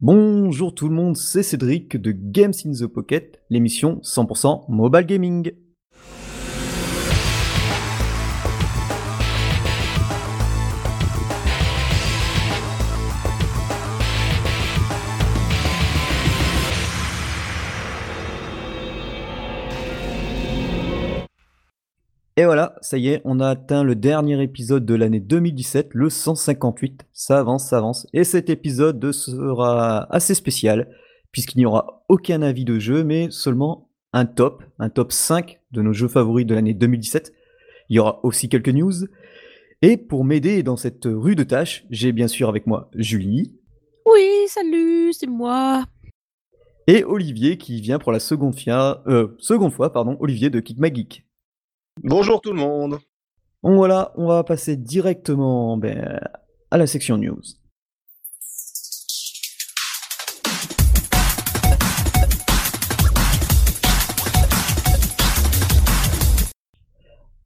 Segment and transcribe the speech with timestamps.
[0.00, 5.52] Bonjour tout le monde, c'est Cédric de Games in the Pocket, l'émission 100% mobile gaming.
[22.36, 26.10] Et voilà, ça y est, on a atteint le dernier épisode de l'année 2017, le
[26.10, 27.06] 158.
[27.12, 28.08] Ça avance, ça avance.
[28.12, 30.88] Et cet épisode sera assez spécial,
[31.30, 35.82] puisqu'il n'y aura aucun avis de jeu, mais seulement un top, un top 5 de
[35.82, 37.32] nos jeux favoris de l'année 2017.
[37.88, 39.06] Il y aura aussi quelques news.
[39.80, 43.54] Et pour m'aider dans cette rue de tâches, j'ai bien sûr avec moi Julie.
[44.06, 45.84] Oui, salut, c'est moi.
[46.88, 50.80] Et Olivier qui vient pour la seconde, fois, euh, seconde fois, pardon, Olivier de Kick
[50.80, 51.24] My Geek.
[52.02, 52.98] Bonjour tout le monde.
[53.62, 56.20] Voilà, on va passer directement ben,
[56.70, 57.40] à la section news.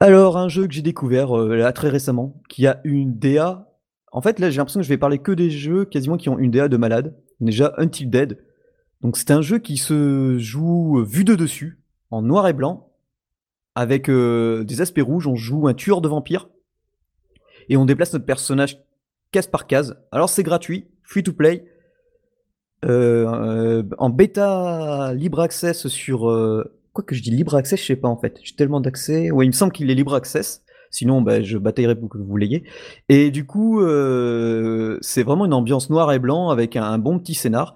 [0.01, 3.71] Alors, un jeu que j'ai découvert euh, très récemment, qui a une DA.
[4.11, 6.39] En fait, là, j'ai l'impression que je vais parler que des jeux quasiment qui ont
[6.39, 7.15] une DA de malade.
[7.39, 8.39] Déjà, Until Dead.
[9.01, 12.88] Donc, c'est un jeu qui se joue vu de dessus, en noir et blanc,
[13.79, 15.25] avec euh, des aspects rouges.
[15.25, 16.49] On joue un tueur de vampires
[17.69, 18.77] et on déplace notre personnage
[19.31, 19.97] case par case.
[20.11, 21.63] Alors c'est gratuit, free to play,
[22.83, 26.19] euh, euh, en bêta libre access sur
[26.91, 28.37] quoi que je dis libre access, je sais pas en fait.
[28.43, 29.31] J'ai tellement d'accès.
[29.31, 30.61] Ouais, il me semble qu'il est libre access.
[30.91, 32.65] Sinon, bah, je bataillerai pour que vous l'ayez.
[33.07, 33.81] Et du coup,
[35.01, 37.75] c'est vraiment une ambiance noir et blanc avec un bon petit scénar.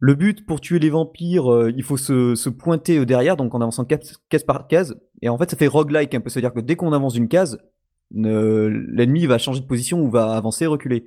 [0.00, 3.60] Le but pour tuer les vampires, euh, il faut se, pointer euh, derrière, donc en
[3.60, 4.96] avançant case, par case.
[5.22, 7.58] Et en fait, ça fait roguelike un peu, c'est-à-dire que dès qu'on avance une case,
[8.10, 11.04] l'ennemi va changer de position ou va avancer, reculer.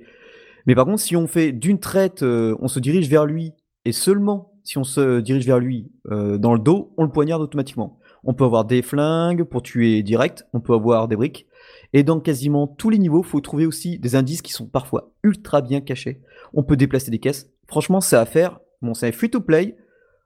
[0.66, 3.52] Mais par contre, si on fait d'une traite, euh, on se dirige vers lui,
[3.84, 7.98] et seulement si on se dirige vers lui dans le dos, on le poignarde automatiquement.
[8.22, 11.48] On peut avoir des flingues pour tuer direct, on peut avoir des briques.
[11.92, 15.12] Et dans quasiment tous les niveaux, il faut trouver aussi des indices qui sont parfois
[15.24, 16.22] ultra bien cachés.
[16.54, 17.50] On peut déplacer des caisses.
[17.66, 19.76] Franchement, c'est à faire Bon, c'est free to play,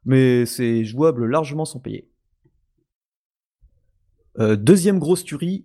[0.07, 2.09] mais c'est jouable largement sans payer.
[4.39, 5.65] Euh, deuxième grosse tuerie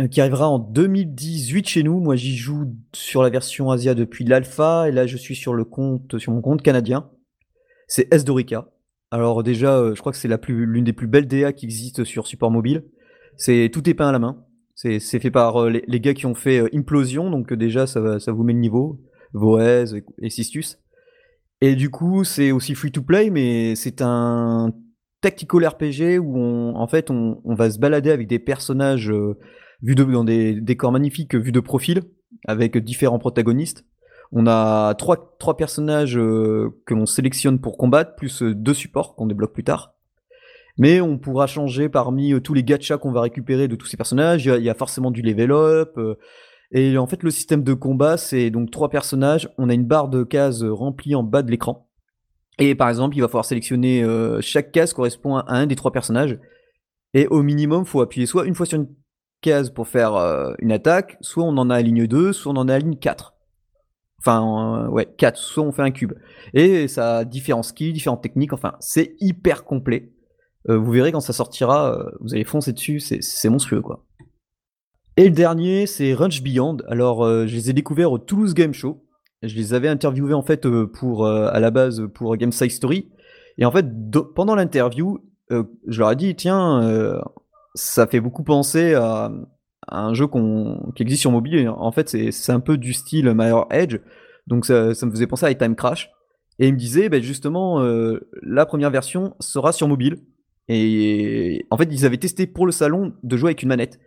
[0.00, 2.00] euh, qui arrivera en 2018 chez nous.
[2.00, 5.64] Moi, j'y joue sur la version Asia depuis l'alpha et là, je suis sur le
[5.64, 7.10] compte, sur mon compte canadien.
[7.88, 8.68] C'est S-Dorica.
[9.10, 12.26] Alors déjà, euh, je crois que c'est l'une des plus belles DA qui existent sur
[12.26, 12.84] support mobile.
[13.36, 14.44] C'est tout est peint à la main.
[14.74, 18.52] C'est fait par les, gars qui ont fait Implosion, donc déjà ça, ça vous met
[18.52, 19.00] le niveau.
[19.32, 20.78] Voez et Sistus.
[21.60, 24.72] Et du coup, c'est aussi free to play, mais c'est un
[25.22, 29.38] tactical RPG où on, en fait, on, va se balader avec des personnages euh,
[29.80, 32.02] vus dans des décors magnifiques, vus de profil,
[32.46, 33.86] avec différents protagonistes.
[34.32, 39.14] On a trois, trois personnages euh, que l'on sélectionne pour combattre, plus euh, deux supports
[39.14, 39.94] qu'on débloque plus tard.
[40.78, 44.46] Mais on pourra changer parmi tous les gachas qu'on va récupérer de tous ces personnages.
[44.46, 45.98] Il y, a, forcément du level up.
[46.70, 49.50] Et en fait, le système de combat, c'est donc trois personnages.
[49.58, 51.90] On a une barre de cases remplie en bas de l'écran.
[52.58, 55.92] Et par exemple, il va falloir sélectionner euh, chaque case correspond à un des trois
[55.92, 56.38] personnages.
[57.14, 58.88] Et au minimum, il faut appuyer soit une fois sur une
[59.40, 62.56] case pour faire euh, une attaque, soit on en a à ligne 2, soit on
[62.56, 63.34] en a à ligne 4.
[64.20, 66.12] Enfin, euh, ouais, 4, soit on fait un cube.
[66.54, 70.12] Et ça a différents skills, différentes techniques, enfin, c'est hyper complet.
[70.68, 74.04] vous verrez quand ça sortira, vous allez foncer dessus, c'est monstrueux quoi.
[75.16, 76.78] Et le dernier, c'est Runch Beyond.
[76.86, 79.04] Alors, je les ai découverts au Toulouse Game Show.
[79.42, 83.10] Je les avais interviewés en fait euh, pour euh, à la base pour Game Story.
[83.58, 83.86] Et en fait,
[84.34, 85.18] pendant l'interview,
[85.50, 87.20] je leur ai dit tiens,
[87.74, 89.30] ça fait beaucoup penser à,
[89.88, 90.26] un jeu
[90.94, 91.68] qui existe sur mobile.
[91.68, 93.98] En fait, c'est un peu du style Mirror Edge.
[94.46, 96.10] Donc ça, me faisait penser à Time Crash.
[96.58, 97.86] Et ils me disaient ben, justement,
[98.40, 100.16] la première version sera sur mobile.
[100.68, 104.00] Et en fait, ils avaient testé pour le salon de jouer avec une manette.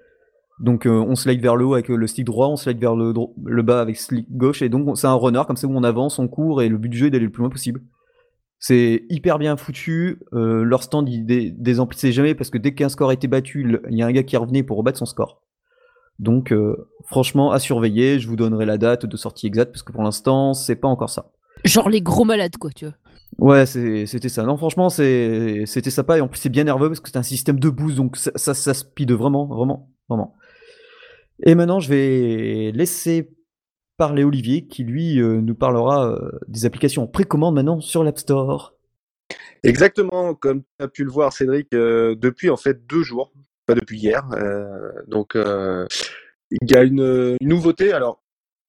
[0.60, 3.14] Donc euh, on slide vers le haut avec le stick droit, on slide vers le,
[3.44, 6.18] le bas avec stick gauche, et donc c'est un runner comme ça où on avance,
[6.18, 7.82] on court, et le but du jeu est d'aller le plus loin possible.
[8.58, 12.88] C'est hyper bien foutu, euh, leur stand il dé désemplissait jamais parce que dès qu'un
[12.88, 15.42] score était battu, il y a un gars qui revenait pour rebattre son score.
[16.20, 19.92] Donc euh, franchement à surveiller, je vous donnerai la date de sortie exacte parce que
[19.92, 21.32] pour l'instant c'est pas encore ça.
[21.66, 22.96] Genre les gros malades quoi, tu vois.
[23.38, 24.44] Ouais, c'était ça.
[24.44, 27.60] Non, franchement, c'était sympa et en plus c'est bien nerveux parce que c'est un système
[27.60, 30.36] de boost, donc ça, ça, ça speed vraiment, vraiment, vraiment.
[31.44, 33.30] Et maintenant, je vais laisser
[33.98, 38.18] parler Olivier qui, lui, euh, nous parlera euh, des applications en précommande maintenant sur l'App
[38.18, 38.74] Store.
[39.64, 43.32] Exactement, comme tu as pu le voir, Cédric, euh, depuis en fait deux jours,
[43.66, 44.28] pas depuis hier.
[45.08, 48.22] donc, il y a une, nouveauté alors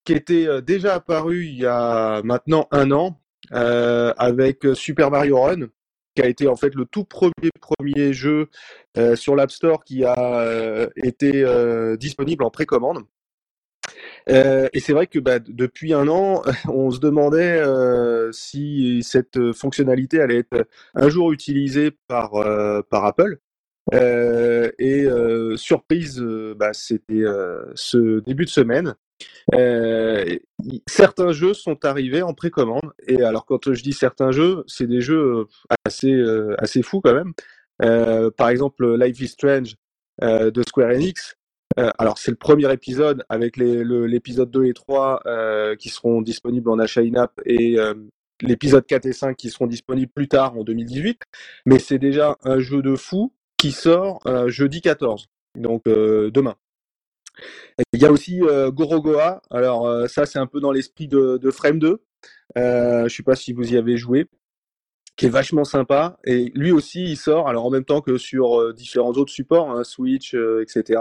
[0.04, 3.20] qui était déjà apparue il y a maintenant un an
[3.50, 5.66] avec Super Mario Run,
[6.16, 8.48] qui a été en fait le tout premier premier jeu
[9.14, 11.44] sur l'App Store qui a été
[11.98, 13.04] disponible en précommande.
[14.28, 19.52] Euh, et c'est vrai que bah, depuis un an, on se demandait euh, si cette
[19.52, 23.38] fonctionnalité allait être un jour utilisée par, euh, par Apple.
[23.92, 25.06] et
[25.56, 26.20] surprise,
[26.56, 27.24] bah, c'était
[27.74, 28.94] ce début de semaine.
[30.86, 32.92] Certains jeux sont arrivés en précommande.
[33.06, 35.46] Et alors, quand je dis certains jeux, c'est des jeux
[35.84, 36.14] assez,
[36.58, 37.32] assez fous quand même.
[38.32, 39.76] par exemple, Life is Strange
[40.20, 41.36] de Square Enix,
[41.78, 46.70] euh, alors c'est le premier épisode avec l'épisode 2 et 3 euh, qui seront disponibles
[46.70, 47.94] en achat in-app et euh,
[48.40, 51.20] l'épisode 4 et 5 qui seront disponibles plus tard en 2018.
[51.66, 56.56] Mais c'est déjà un jeu de fou qui sort jeudi 14, donc demain.
[57.92, 59.42] Il y a aussi Gorogoa.
[59.50, 62.00] Alors ça c'est un peu dans l'esprit de, de, Frame 2.
[62.56, 64.26] je ne sais pas si vous y avez joué
[65.16, 66.18] qui est vachement sympa.
[66.24, 69.82] Et lui aussi, il sort, alors en même temps que sur différents autres supports, hein,
[69.82, 71.00] Switch, etc.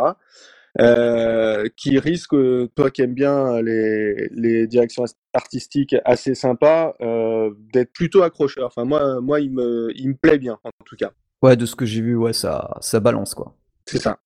[0.81, 2.35] Euh, qui risque,
[2.75, 8.67] toi qui aimes bien les, les directions artistiques assez sympas, euh, d'être plutôt accrocheur.
[8.67, 11.11] Enfin, moi, moi il, me, il me plaît bien, en tout cas.
[11.41, 13.55] Ouais, de ce que j'ai vu, ouais, ça, ça balance, quoi.
[13.85, 14.19] C'est ça.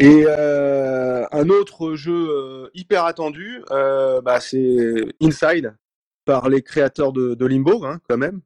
[0.00, 5.76] Et euh, un autre jeu hyper attendu, bah, c'est Inside,
[6.24, 8.40] par les créateurs de, Limbo, hein, quand même.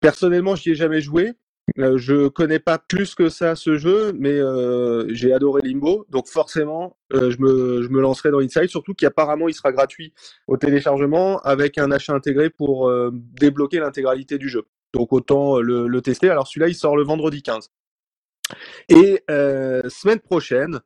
[0.00, 1.34] Personnellement, j'y ai jamais joué.
[1.78, 6.26] Euh, je connais pas plus que ça ce jeu, mais euh, j'ai adoré Limbo, donc
[6.26, 10.14] forcément, euh, je, me, je me lancerai dans Inside, surtout qu'apparemment il sera gratuit
[10.46, 14.64] au téléchargement avec un achat intégré pour débloquer l'intégralité du jeu.
[14.94, 16.30] Donc autant le, le tester.
[16.30, 17.70] Alors celui-là, il sort le vendredi 15.
[18.88, 20.80] Et semaine prochaine,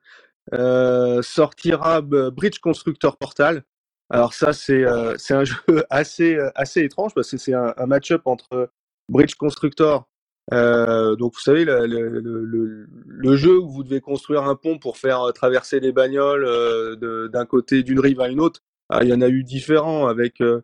[1.23, 3.65] sortira Bridge Constructor Portal.
[4.11, 8.71] Alors ça, c'est un jeu assez assez étrange parce que c'est un, match-up entre
[9.09, 10.07] Bridge Constructor
[10.53, 14.99] euh, donc vous savez le, le, le, jeu où vous devez construire un pont pour
[14.99, 18.61] faire euh, traverser les bagnoles euh, d'un côté d'une rive à une autre.
[18.89, 20.61] Ah, il y en a eu différents avec euh,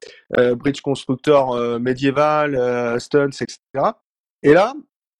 [0.57, 3.59] Bridge Constructor médiéval, Stunts, etc.
[4.43, 4.75] Et là,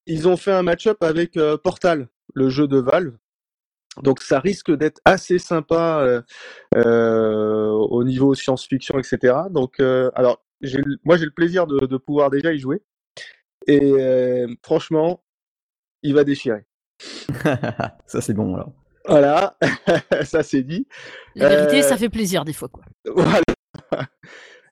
[0.09, 3.15] ils ont fait un match-up avec Portal, le jeu de Valve.
[4.03, 6.23] Donc ça risque d'être assez sympa
[6.75, 9.35] au niveau science-fiction, etc.
[9.49, 10.43] Donc alors
[11.05, 12.81] moi j'ai le plaisir de, de pouvoir déjà y jouer.
[13.67, 15.23] Et euh, franchement,
[16.01, 16.65] il va déchirer.
[18.05, 18.73] ça, c'est bon alors.
[19.07, 19.57] Voilà,
[20.23, 20.87] ça c'est dit.
[21.35, 22.67] La vérité, ça euh, fait plaisir des fois.
[22.69, 22.83] Quoi.
[23.15, 23.43] Voilà.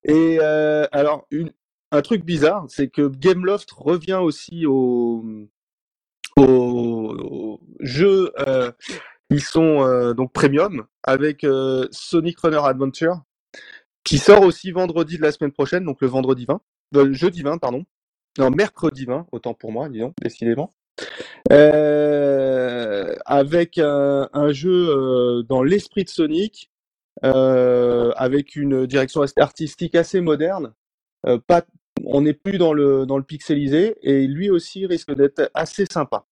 [0.03, 1.27] Et euh, alors,
[1.91, 5.23] un truc bizarre, c'est que Gameloft revient aussi aux,
[6.35, 8.31] au jeux
[9.29, 11.45] qui sont donc premium avec
[11.91, 13.21] Sonic Runner Adventure
[14.07, 16.61] qui sort aussi vendredi de la semaine prochaine, donc le vendredi 20,
[16.93, 17.83] le jeudi 20, pardon.
[18.37, 20.73] Non, mercredi 20, autant pour moi, disons, décidément.
[21.51, 26.71] Euh, avec un, jeu euh, dans l'esprit de Sonic,
[27.25, 30.73] euh, avec une direction artistique assez moderne.
[31.47, 31.63] pas,
[32.05, 36.25] on n'est plus dans le, dans le pixelisé, et lui aussi risque d'être assez sympa.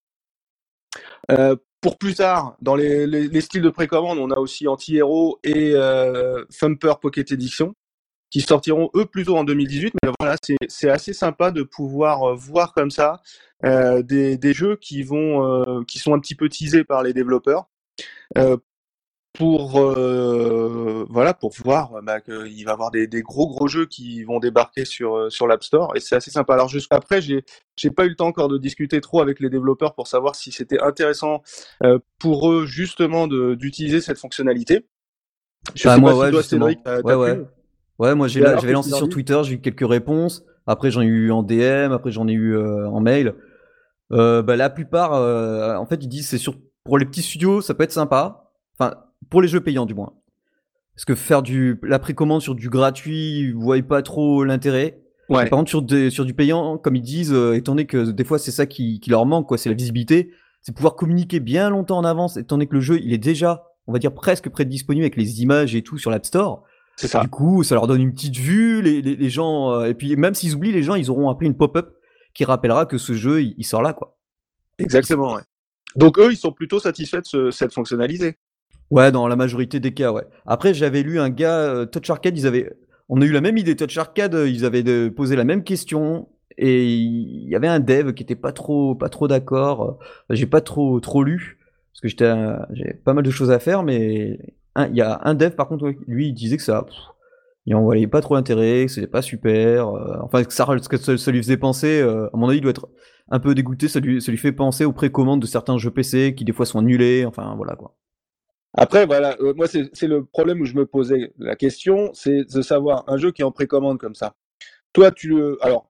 [1.81, 5.75] pour plus tard, dans les, les, styles de précommande, on a aussi Anti-Hero et
[6.49, 7.75] Thumper Pocket Edition
[8.35, 9.93] qui sortiront eux plutôt en 2018.
[10.03, 10.35] Mais voilà,
[10.67, 13.21] c'est assez sympa de pouvoir euh, voir comme ça
[13.63, 17.13] euh, des, des, jeux qui vont, euh, qui sont un petit peu teasés par les
[17.13, 17.69] développeurs.
[19.41, 23.85] Euh, pour voilà pour voir bah, qu'il va y avoir des, des, gros gros jeux
[23.85, 26.53] qui vont débarquer sur sur l'App Store et c'est assez sympa.
[26.53, 27.43] Alors jusqu'après j'ai
[27.75, 30.51] j'ai pas eu le temps encore de discuter trop avec les développeurs pour savoir si
[30.51, 31.41] c'était intéressant
[32.19, 34.85] pour eux justement d'utiliser cette fonctionnalité.
[35.73, 37.41] Je bah, sais moi, pas si toi, Cédric, ouais, ouais.
[37.97, 40.43] Ouais, moi j'avais lancé sur Twitter, j'ai eu quelques réponses.
[40.67, 43.35] Après j'en ai eu en DM, après j'en ai eu euh, en mail.
[44.11, 47.61] Euh, bah, la plupart, euh, en fait, ils disent c'est sur pour les petits studios,
[47.61, 48.51] ça peut être sympa.
[48.77, 48.95] Enfin,
[49.29, 50.13] pour les jeux payants du moins.
[50.95, 55.01] Parce que faire du la précommande sur du gratuit, vous voyez pas trop l'intérêt.
[55.27, 55.49] Ouais.
[55.49, 58.39] Par contre, sur, des, sur du payant, comme ils disent, étant donné que des fois
[58.39, 61.97] c'est ça qui, qui leur manque, quoi, c'est la visibilité, c'est pouvoir communiquer bien longtemps
[61.97, 64.65] en avance, étant donné que le jeu il est déjà, on va dire presque prêt
[64.65, 66.63] disponible avec les images et tout sur l'App Store.
[66.95, 67.21] C'est ça.
[67.21, 68.81] Du coup, ça leur donne une petite vue.
[68.81, 71.45] Les, les, les gens, euh, et puis même s'ils oublient, les gens, ils auront appris
[71.45, 71.95] une pop-up
[72.33, 74.17] qui rappellera que ce jeu, il, sort là, quoi.
[74.77, 75.35] Exactement.
[75.35, 75.41] Ouais.
[75.95, 78.37] Donc eux, ils sont plutôt satisfaits de cette fonctionnalité.
[78.91, 80.25] Ouais, dans la majorité des cas, ouais.
[80.45, 82.71] Après, j'avais lu un gars euh, Touch Arcade, ils avaient,
[83.09, 86.29] on a eu la même idée Touch Arcade, euh, ils avaient posé la même question
[86.57, 89.99] et il y avait un dev qui était pas trop, pas trop d'accord.
[90.29, 91.57] J'ai pas trop, trop lu
[91.95, 92.31] parce que j'étais,
[92.73, 94.39] j'ai pas mal de choses à faire, mais
[94.77, 96.85] il y a un dev, par contre, lui, il disait que ça,
[97.65, 99.89] Il en voyait pas trop l'intérêt, que c'était pas super.
[99.89, 102.61] euh, enfin, que ça, ce que ça, lui faisait penser, euh, à mon avis, il
[102.61, 102.89] doit être
[103.29, 103.87] un peu dégoûté.
[103.87, 107.25] Ça lui fait penser aux précommandes de certains jeux PC qui des fois sont annulés.
[107.25, 107.95] Enfin, voilà quoi.
[108.77, 112.61] Après, voilà, euh, moi, c'est le problème où je me posais la question, c'est de
[112.61, 114.35] savoir un jeu qui est en précommande comme ça.
[114.93, 115.89] Toi, tu le, alors,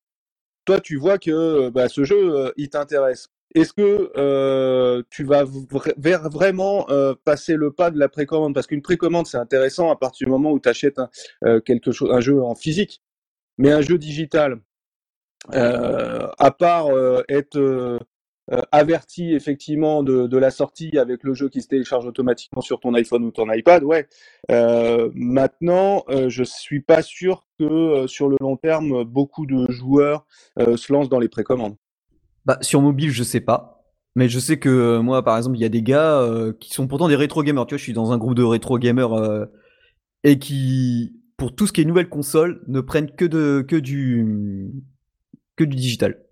[0.65, 3.29] toi, tu vois que euh, bah, ce jeu, euh, il t'intéresse.
[3.55, 8.53] Est-ce que euh, tu vas vraiment euh, passer le pas de la précommande?
[8.53, 11.09] Parce qu'une précommande, c'est intéressant à partir du moment où tu achètes un,
[11.45, 13.01] euh, quelque chose, un jeu en physique.
[13.57, 14.59] Mais un jeu digital,
[15.53, 17.99] euh, à part euh, être euh, euh,
[18.71, 23.23] averti effectivement de, la sortie avec le jeu qui se télécharge automatiquement sur ton iPhone
[23.23, 24.07] ou ton iPad, ouais.
[24.51, 29.71] Euh, maintenant, euh, je suis pas sûr que euh, sur le long terme, beaucoup de
[29.71, 30.25] joueurs
[30.59, 31.75] euh, se lancent dans les précommandes.
[32.45, 33.75] Bah, sur mobile, je sais pas.
[34.15, 36.73] Mais je sais que euh, moi, par exemple, il y a des gars euh, qui
[36.73, 37.65] sont pourtant des rétro gamers.
[37.65, 39.45] Tu vois, je suis dans un groupe de rétro gamers euh,
[40.23, 44.71] et qui, pour tout ce qui est nouvelle console, ne prennent que de que du
[45.57, 46.25] que du digital.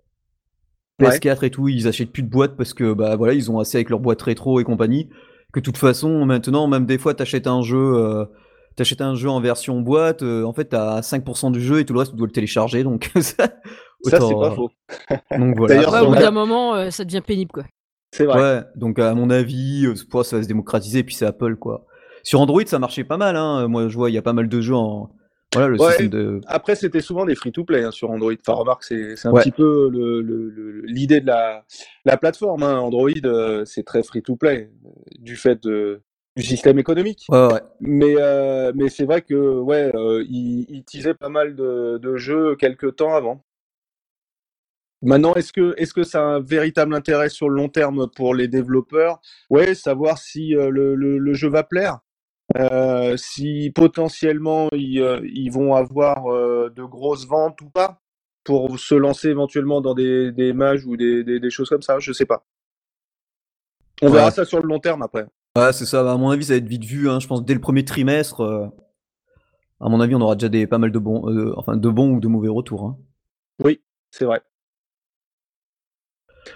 [1.03, 1.17] Ouais.
[1.17, 3.77] PS4 et tout, ils achètent plus de boîtes parce que bah voilà, ils ont assez
[3.77, 5.10] avec leurs boîtes rétro et compagnie.
[5.51, 8.25] Que de toute façon, maintenant, même des fois, t'achètes un jeu, euh,
[8.75, 11.93] t'achètes un jeu en version boîte, euh, en fait, t'as 5% du jeu et tout
[11.93, 12.83] le reste, tu dois le télécharger.
[12.83, 13.50] Donc ça,
[14.05, 14.69] Ça, c'est pas faux.
[15.38, 15.75] Donc voilà.
[15.75, 17.63] D'ailleurs, Ouais, au bout d'un moment, euh, ça devient pénible, quoi.
[18.12, 18.39] C'est vrai.
[18.41, 21.86] Ouais, donc à mon avis, euh, pour ça va se démocratiser, puis c'est Apple quoi.
[22.22, 23.67] Sur Android, ça marchait pas mal, hein.
[23.67, 25.10] Moi, je vois, il y a pas mal de jeux en.
[25.53, 25.88] Voilà, le Ouais.
[25.89, 26.41] système de.
[26.48, 28.33] Après, c'était souvent des free-to-play hein, sur Android.
[28.39, 29.41] Enfin, remarque, c'est c'est un Ouais.
[29.41, 31.65] petit peu le- le- le- l'idée de la,
[32.05, 32.63] la plateforme.
[32.63, 32.79] hein.
[32.79, 36.01] Android, euh, c'est très free-to-play euh, du fait de,
[36.36, 37.25] du système économique.
[37.29, 37.62] Ouais, ouais.
[37.79, 42.15] Mais, euh, mais c'est vrai que ouais, euh, il, il teasait pas mal de, de
[42.17, 43.43] jeux quelques temps avant.
[45.05, 48.33] Maintenant, est-ce que est-ce que ça a un véritable intérêt sur le long terme pour
[48.33, 49.19] les développeurs?
[49.50, 52.00] Ouais, savoir si euh, le, le, le jeu va plaire,
[52.55, 58.00] euh, si potentiellement ils, euh, ils vont avoir euh, de grosses ventes ou pas,
[58.43, 62.00] pour se lancer éventuellement dans des, des mages ou des, des, des choses comme ça,
[62.00, 62.45] je sais pas.
[64.01, 64.13] On Ouais.
[64.13, 65.25] verra ça sur le long terme après.
[65.57, 66.12] Ouais, c'est ça.
[66.12, 67.10] À mon avis, ça va être vite vu.
[67.10, 67.19] Hein.
[67.19, 68.41] Je pense dès le premier trimestre.
[68.41, 68.67] euh,
[69.79, 72.19] À mon avis, on aura déjà des pas mal de bons, enfin de bons ou
[72.19, 72.86] de mauvais retours.
[72.86, 72.98] Hein.
[73.63, 73.81] Oui,
[74.12, 74.41] c'est vrai.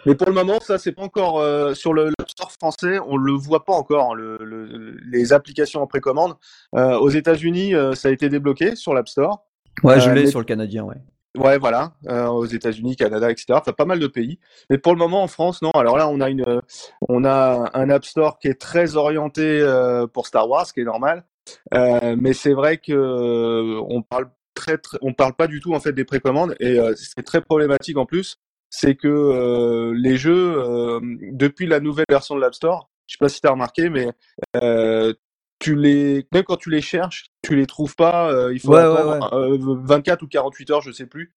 [0.06, 3.17] Mais pour le moment, ça, c'est pas encore euh, sur le l'App Store français, on
[3.17, 6.36] le voit pas encore, hein, le, le- les applications en précommande.
[6.75, 9.46] Euh, aux États-Unis, euh, ça a été débloqué sur l'App Store.
[9.84, 10.96] Ouais, je Euh, l'ai mais- sur le canadien, ouais.
[11.38, 13.46] Ouais, voilà, euh, aux États-Unis, Canada, etc.
[13.51, 14.39] Enfin, pas mal de pays.
[14.72, 15.70] Mais pour le moment, en France, non.
[15.72, 16.62] Alors là, on a une, euh,
[17.08, 20.79] on a un App Store qui est très orienté euh, pour Star Wars, ce qui
[20.79, 21.25] est normal.
[21.75, 25.74] Euh, mais c'est vrai que euh, on parle très, très, on parle pas du tout
[25.75, 28.38] en fait des précommandes et euh, c'est très problématique en plus.
[28.69, 31.00] C'est que euh, les jeux, euh,
[31.31, 34.12] depuis la nouvelle version de l'App Store, je sais pas si tu as remarqué, mais
[34.62, 35.13] euh,
[35.59, 38.31] tu les, même quand tu les cherches, tu les trouves pas.
[38.51, 41.33] il faut Ouais, ouais, attendre euh, 24 ou 48 heures, je sais plus,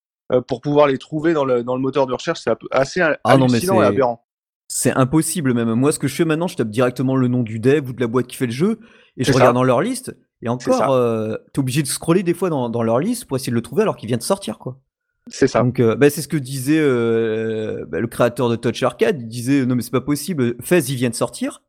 [0.49, 2.41] pour pouvoir les trouver dans le, dans le moteur de recherche.
[2.41, 4.25] C'est assez Ah non, et c'est- aberrant.
[4.73, 5.73] C'est impossible même.
[5.75, 8.01] Moi, ce que je fais maintenant, je tape directement le nom du dev ou de
[8.01, 8.79] la boîte qui fait le jeu
[9.17, 9.39] et je ça.
[9.39, 10.17] regarde dans leur liste.
[10.43, 13.57] Et encore, t'es obligé de scroller des fois dans, dans leur liste pour essayer de
[13.57, 14.79] le trouver alors qu'il vient de sortir, quoi.
[15.29, 15.63] C'est ça.
[15.63, 19.21] Donc, euh, bah, c'est ce que disait euh, bah, le créateur de Touch Arcade.
[19.21, 20.57] Il disait non mais c'est pas possible.
[20.63, 21.63] Fez, il vient de sortir.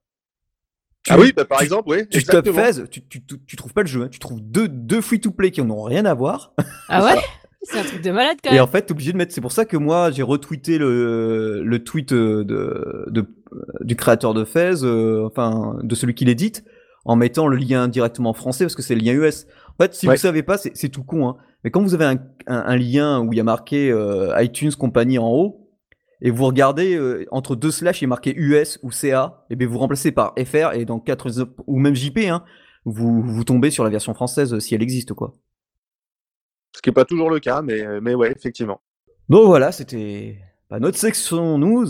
[1.03, 2.08] Tu- Ah oui, bah, par tu- exemple, oui.
[2.10, 2.50] Tu tapes.
[2.50, 4.03] Fez, tu, tu, tu, tu trouves pas le jeu.
[4.03, 4.08] hein.
[4.12, 6.53] Tu trouves deux, deux free-to-play qui n'ont rien à voir.
[6.89, 7.20] Ah ouais?
[7.63, 8.63] C'est un truc de malade, quand Et même.
[8.63, 9.34] en fait, t'es obligé de mettre.
[9.34, 13.25] C'est pour ça que moi, j'ai retweeté le, le tweet euh, de, de,
[13.81, 16.63] du créateur de Fez, euh, enfin, de celui qui l'édite,
[17.05, 19.46] en mettant le lien directement en français parce que c'est le lien US.
[19.77, 20.15] En fait, si Ouais.
[20.15, 21.38] vous savez pas, c'est c'est tout con, hein.
[21.63, 24.72] Mais quand vous avez un, un, un lien où il y a marqué euh, iTunes
[24.72, 25.70] compagnie en haut,
[26.22, 29.68] et vous regardez euh, entre deux slash, il est marqué US ou CA, et bien
[29.68, 32.44] vous remplacez par FR et dans 4 ou même JP, hein,
[32.86, 35.36] vous, vous tombez sur la version française euh, si elle existe, quoi.
[36.74, 38.80] Ce qui n'est pas toujours le cas, mais, mais ouais, effectivement.
[39.27, 40.38] Donc voilà, c'était
[40.70, 41.88] bah, notre section news.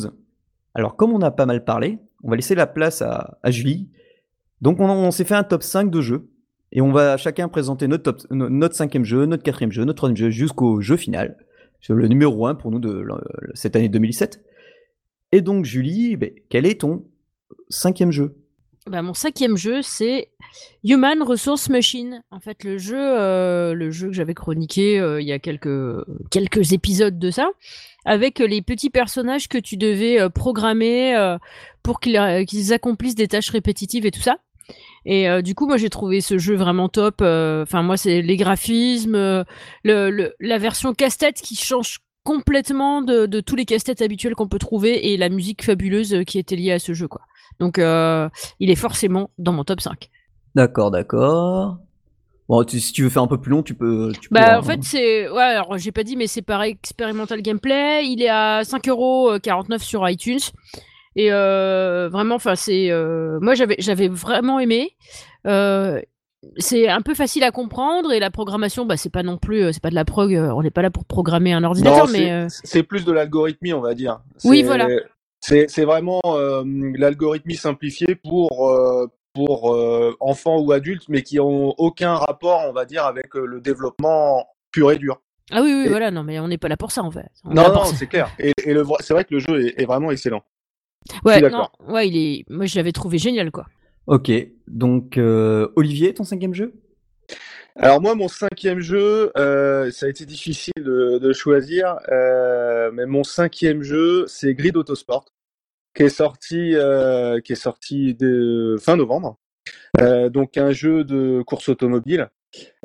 [0.73, 3.91] Alors comme on a pas mal parlé, on va laisser la place à, à Julie.
[4.59, 6.30] Donc on, on s'est fait un top 5 de jeux.
[6.71, 8.15] Et on va chacun présenter notre,
[8.73, 11.37] cinquième jeu, notre quatrième jeu, notre troisième jeu, jusqu'au jeu final.
[11.89, 13.15] Le numéro 1 pour nous de le-
[13.53, 14.43] cette année 2017.
[15.31, 17.05] Et donc Julie, ben, quel est ton
[17.69, 18.35] cinquième jeu?
[18.87, 20.29] Bah, mon cinquième jeu, c'est
[20.83, 22.23] Human Resource Machine.
[22.31, 26.71] En fait, le jeu, euh, le jeu que j'avais chroniqué euh, il y a quelques,
[26.71, 27.51] épisodes de ça,
[28.05, 31.37] avec euh, les petits personnages que tu devais euh, programmer euh,
[31.83, 34.37] pour euh, qu'ils accomplissent des tâches répétitives et tout ça.
[35.05, 37.21] Et euh, du coup, moi, j'ai trouvé ce jeu vraiment top.
[37.21, 39.43] euh, Enfin, moi, c'est les graphismes, euh,
[39.83, 44.47] le, le- la version casse-tête qui change complètement de, de tous les casse-têtes habituels qu'on
[44.47, 47.21] peut trouver et la musique fabuleuse qui était liée à ce jeu, quoi.
[47.59, 50.09] Donc, il est forcément dans mon top 5.
[50.55, 51.77] D'accord, d'accord.
[52.49, 54.11] Bon, si tu veux faire un peu plus long, tu peux.
[54.19, 54.81] Tu bah, en fait, hein.
[54.83, 55.29] c'est.
[55.29, 58.05] Ouais, alors j'ai pas dit, mais c'est pareil, expérimental gameplay.
[58.05, 60.39] Il est à 5,49€ sur iTunes.
[61.15, 62.89] Et euh, vraiment, enfin, c'est.
[62.89, 64.95] Euh, moi, j'avais, j'avais vraiment aimé.
[65.47, 66.01] Euh,
[66.57, 69.81] c'est un peu facile à comprendre et la programmation, bah, c'est pas non plus, c'est
[69.81, 70.33] pas de la prog.
[70.33, 72.47] on n'est pas là pour programmer un ordinateur, mais.
[72.49, 74.21] C'est plus de l'algorithmie, on va dire.
[74.43, 74.87] Oui, voilà.
[75.39, 78.73] C'est vraiment l'algorithmie simplifiée pour
[79.33, 83.45] pour euh, enfants ou adultes, mais qui ont aucun rapport, on va dire, avec euh,
[83.45, 85.21] le développement pur et dur.
[85.51, 87.29] Ah oui, oui, voilà, non, mais on n'est pas là pour ça en fait.
[87.43, 88.29] non, non, c'est clair.
[88.39, 88.53] Et,
[89.01, 90.43] c'est vrai que le jeu est, vraiment excellent.
[91.25, 92.49] Ouais, non, ouais, il est.
[92.49, 93.65] Moi, je l'avais trouvé génial, quoi.
[94.07, 94.31] Ok,
[94.67, 96.73] donc euh, Olivier, ton cinquième jeu?
[97.75, 101.95] Alors moi, mon cinquième jeu, ça a été difficile de, choisir,
[102.93, 105.25] mais mon cinquième jeu, c'est Grid Autosport
[105.95, 109.37] qui est sorti, euh, qui est sorti de fin novembre.
[109.99, 112.29] Euh, donc un jeu de course automobile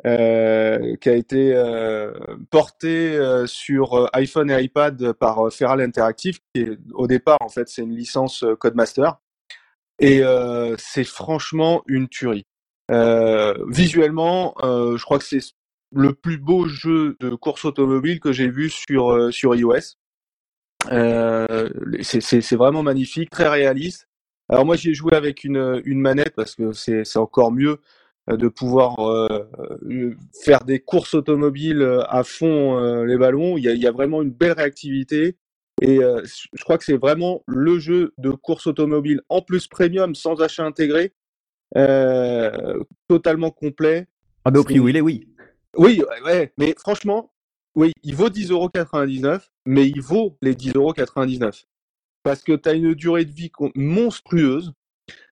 [0.05, 2.13] euh, qui a été euh,
[2.51, 7.81] porté euh, sur iPhone et iPad par Feral Interactive, qui au départ en fait c'est
[7.81, 9.19] une licence Codemaster,
[9.99, 10.21] et
[10.77, 12.45] c'est franchement une tuerie.
[13.67, 15.41] visuellement, je crois que c'est
[15.91, 19.97] le plus beau jeu de course automobile que j'ai vu sur sur iOS.
[22.01, 24.07] C'est vraiment magnifique, très réaliste.
[24.49, 27.79] Alors moi j'y ai joué avec une, manette parce que c'est encore mieux
[28.27, 29.47] de pouvoir euh,
[30.43, 33.57] faire des courses automobiles à fond les ballons.
[33.57, 35.37] Il y, a, il y, a, vraiment une belle réactivité
[35.81, 40.41] et je crois que c'est vraiment le jeu de course automobile en plus premium sans
[40.41, 41.13] achat intégré,
[43.07, 44.07] totalement complet.
[44.43, 45.27] Ah ben au prix où il est, oui.
[45.77, 47.31] Oui, ouais, mais franchement,
[47.77, 51.65] oui, il vaut 10,99€, mais il vaut les 10,99€.
[52.23, 54.73] Parce que tu as une durée de vie monstrueuse,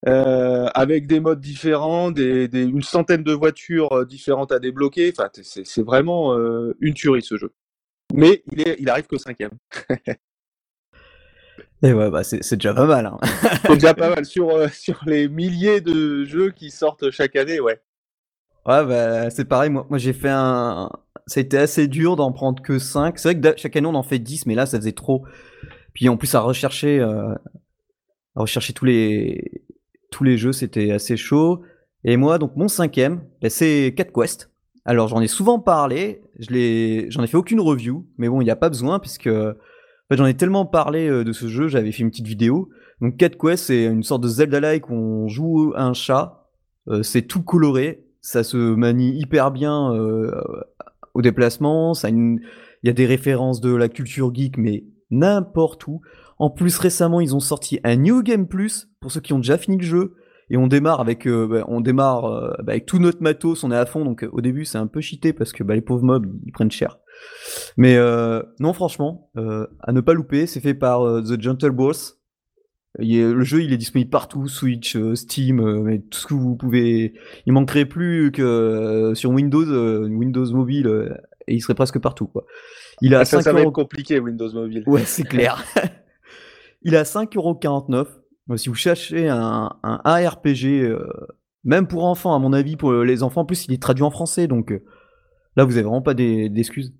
[0.08, 5.13] euh, avec des modes différents, des, une centaine de voitures euh, différentes à débloquer.
[5.15, 7.53] Enfin, c'est vraiment euh, une tuerie ce jeu.
[8.13, 9.51] Mais il, est, il arrive que cinquième.
[11.84, 13.05] Et ouais, bah c'est déjà pas mal.
[13.05, 13.20] Hein.
[13.64, 17.79] c'est déjà pas mal sur, sur les milliers de jeux qui sortent chaque année, ouais.
[18.66, 19.70] Ouais, bah c'est pareil.
[19.70, 20.90] Moi, moi j'ai fait un,
[21.27, 23.18] ça a été assez dur d'en prendre que 5.
[23.18, 25.25] C'est vrai que chaque année on en fait 10, mais là ça faisait trop.
[25.94, 27.33] Puis en plus à rechercher, euh,
[28.35, 29.64] à rechercher tous les,
[30.15, 31.61] tous les jeux, c'était assez chaud.
[32.05, 34.49] Et moi, donc mon cinquième, bah, c'est Cat Quest.
[34.85, 38.45] Alors j'en ai souvent parlé, je l'ai, j'en ai fait aucune review, mais bon, il
[38.45, 39.29] n'y a pas besoin puisque
[40.09, 42.69] j'en ai tellement parlé euh, de ce jeu, j'avais fait une petite vidéo.
[43.01, 46.47] Donc Cat Quest, c'est une sorte de Zelda-like où on joue un chat.
[46.87, 50.31] Euh, c'est tout coloré, ça se manie hyper bien euh,
[51.13, 51.93] au déplacement.
[51.93, 52.39] Ça il
[52.83, 56.01] y a des références de la culture geek, mais n'importe où.
[56.37, 59.59] En plus, récemment, ils ont sorti un New Game Plus pour ceux qui ont déjà
[59.59, 60.15] fini le jeu.
[60.50, 63.72] Et on démarre avec, euh, bah, on démarre euh, bah, avec tout notre matos, on
[63.72, 64.03] est à fond.
[64.03, 66.72] Donc au début, c'est un peu cheaté parce que bah, les pauvres mobs, ils prennent
[66.72, 66.98] cher.
[67.77, 72.20] Mais euh, non, franchement, à ne pas louper, c'est fait par The Gentle Boss.
[72.98, 77.13] le jeu, il est disponible partout, Switch, Steam, mais tout ce que vous pouvez.
[77.46, 81.15] Il manquerait plus que sur Windows, Windows mobile,
[81.48, 82.48] et il serait presque partout, quoi.
[83.01, 84.83] Il a ah, ça, va être compliqué, Windows mobile.
[84.87, 85.63] Ouais, c'est clair.
[86.81, 88.25] il a 5,49€.
[88.58, 90.96] Si vous cherchez un, un ARPG,
[91.64, 94.12] même pour enfants, à mon avis, pour les enfants, en plus, il est traduit en
[94.12, 94.72] français, donc
[95.55, 96.94] là, vous avez vraiment pas d'excuses.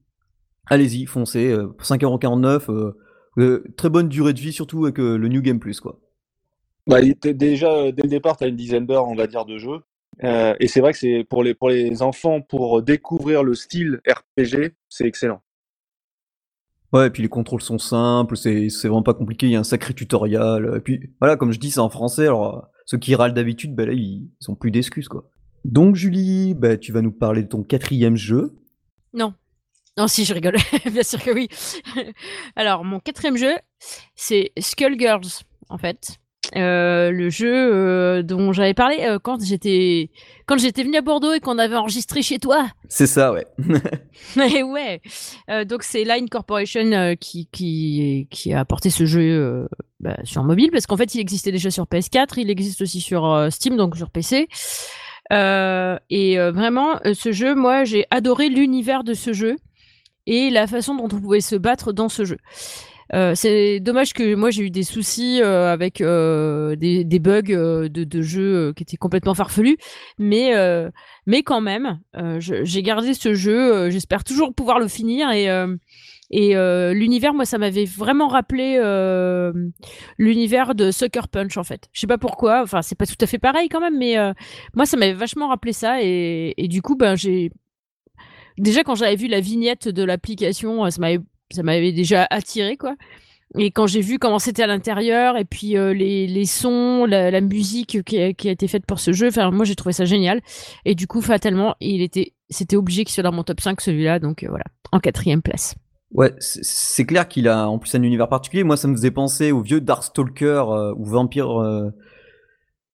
[0.68, 1.56] Allez-y, foncez.
[1.78, 2.96] pour 5,49€.
[3.38, 6.00] Euh, très bonne durée de vie, surtout avec euh, le New Game Plus, quoi.
[6.88, 9.58] Bah, déjà, euh, dès le départ, tu as une dizaine d'heures, on va dire, de
[9.58, 9.82] jeu.
[10.24, 14.74] et c'est vrai que c'est pour les, pour les enfants, pour découvrir le style RPG,
[14.88, 15.42] c'est excellent.
[16.94, 19.64] Ouais, et puis les contrôles sont simples, c'est vraiment pas compliqué, il y a un
[19.64, 20.74] sacré tutoriel.
[20.78, 23.86] Et puis voilà, comme je dis, c'est en français, alors ceux qui râlent d'habitude, bah
[23.86, 25.30] là, ils, ont plus d'excuses, quoi.
[25.66, 28.56] Donc Julie, bah, tu vas nous parler de ton quatrième jeu.
[29.14, 29.34] Non,
[29.98, 30.58] non, si, je rigole.
[30.92, 31.48] Bien sûr que oui.
[32.56, 33.56] Alors, mon quatrième jeu,
[34.16, 36.18] c'est Skullgirls, en fait.
[36.56, 40.10] Euh, le jeu euh, dont j'avais parlé euh, quand j'étais
[40.46, 42.68] quand j'étais venu à Bordeaux et qu'on avait enregistré chez toi.
[42.88, 43.46] C'est ça, ouais.
[44.50, 45.02] et ouais.
[45.66, 49.68] donc c'est Line Corporation qui, qui qui a apporté ce jeu
[50.00, 53.48] bah, sur mobile parce qu'en fait il existait déjà sur PS4, il existe aussi sur
[53.50, 54.48] Steam donc sur PC.
[55.32, 59.56] et vraiment ce jeu, moi j'ai adoré l'univers de ce jeu
[60.28, 62.38] et la façon dont on pouvait se battre dans ce jeu.
[63.14, 67.88] Euh, c'est dommage que moi j'ai eu des soucis euh, avec euh, des, bugs de,
[67.88, 69.78] de jeu qui étaient complètement farfelus,
[70.18, 70.54] mais
[71.26, 72.00] mais quand même,
[72.40, 73.90] j'ai gardé ce jeu.
[73.90, 75.48] J'espère toujours pouvoir le finir et
[76.32, 76.56] Et
[76.94, 78.80] l'univers, moi, ça m'avait vraiment rappelé
[80.18, 81.90] l'univers de Sucker Punch, en fait.
[81.94, 82.62] Je sais pas pourquoi.
[82.64, 84.16] Enfin, c'est pas tout à fait pareil quand même, mais
[84.76, 86.02] moi, ça m'avait vachement rappelé ça.
[86.02, 87.52] Et, et du coup, ben, j'ai
[88.58, 91.20] déjà quand j'avais vu la vignette de l'application, ça m'avait
[91.52, 92.96] ça m'avait déjà attiré, quoi.
[93.58, 97.32] Et quand j'ai vu comment c'était à l'intérieur, et puis euh, les, les, sons, la,
[97.32, 99.94] la musique qui a, qui a, été faite pour ce jeu, enfin, moi j'ai trouvé
[99.94, 100.42] ça génial.
[100.84, 104.20] Et du coup, fatalement, il était, c'était obligé qu'il soit dans mon top 5 celui-là,
[104.20, 105.76] donc euh, voilà, en quatrième place.
[106.12, 108.64] Ouais, c'est clair qu'il a en plus un univers particulier.
[108.64, 111.62] Moi, ça me faisait penser au vieux Darkstalker euh, ou Vampire.
[111.62, 111.90] Euh,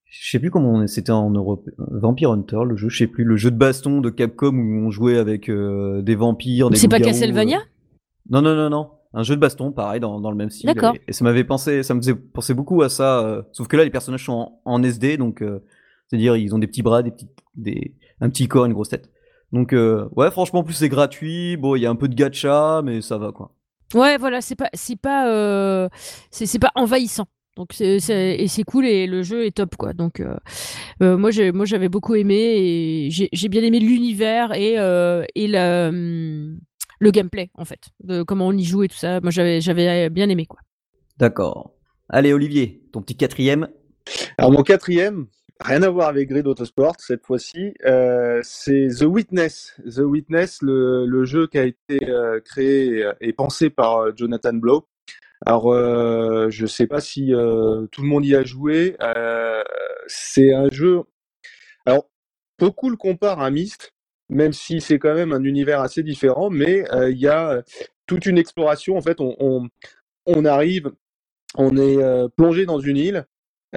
[0.06, 1.70] je sais plus comment c'était en Europe.
[1.78, 3.24] Vampire Hunter, le jeu, je sais plus.
[3.24, 6.70] Le jeu de baston de Capcom où on jouait avec des vampires.
[6.74, 7.60] C'est pas Castlevania?
[8.32, 10.68] Non, non, non, non un jeu de baston, pareil, dans, dans le même style.
[10.68, 10.96] D'accord.
[11.08, 13.20] Et, ça m'avait pensé, ça me faisait penser beaucoup à ça.
[13.20, 15.64] Euh, sauf que là, les personnages sont en, en SD, donc euh,
[16.08, 19.10] c'est-à-dire ils ont des petits bras, des petits, des, un petit corps, une grosse tête.
[19.52, 21.58] Donc euh, ouais, franchement, plus c'est gratuit.
[21.58, 23.52] Bon, il y a un peu de gacha, mais ça va quoi.
[23.94, 25.90] Ouais, voilà, c'est pas, c'est pas, euh,
[26.30, 27.26] c'est pas envahissant.
[27.58, 29.92] Donc c'est, et c'est cool et le jeu est top quoi.
[29.92, 30.24] Donc
[31.02, 34.76] moi j'ai, moi j'avais beaucoup aimé et j'ai, j'ai bien aimé l'univers et
[35.36, 36.58] et la hum,
[37.02, 39.20] le gameplay en fait, de comment on y joue et tout ça.
[39.22, 40.60] Moi j'avais j'avais bien aimé quoi.
[41.18, 41.74] D'accord.
[42.08, 43.68] Allez Olivier, ton petit quatrième.
[44.38, 45.28] Alors mon quatrième,
[45.60, 49.76] rien à voir avec Grid Autosport cette fois-ci, euh, c'est The Witness.
[49.86, 54.54] The Witness, le, le jeu qui a été euh, créé et pensé par euh, Jonathan
[54.54, 54.88] Blow.
[55.44, 58.96] Alors euh, je sais pas si euh, tout le monde y a joué.
[59.02, 59.64] Euh,
[60.08, 61.02] c'est un jeu.
[61.86, 62.10] Alors
[62.60, 63.92] beaucoup le comparent à Myst
[64.32, 67.62] même si c'est quand même un univers assez différent, mais euh, il y a
[68.08, 68.98] toute une exploration.
[68.98, 69.70] En fait, on,
[70.46, 70.92] arrive,
[71.56, 73.28] on est euh, plongé dans une île,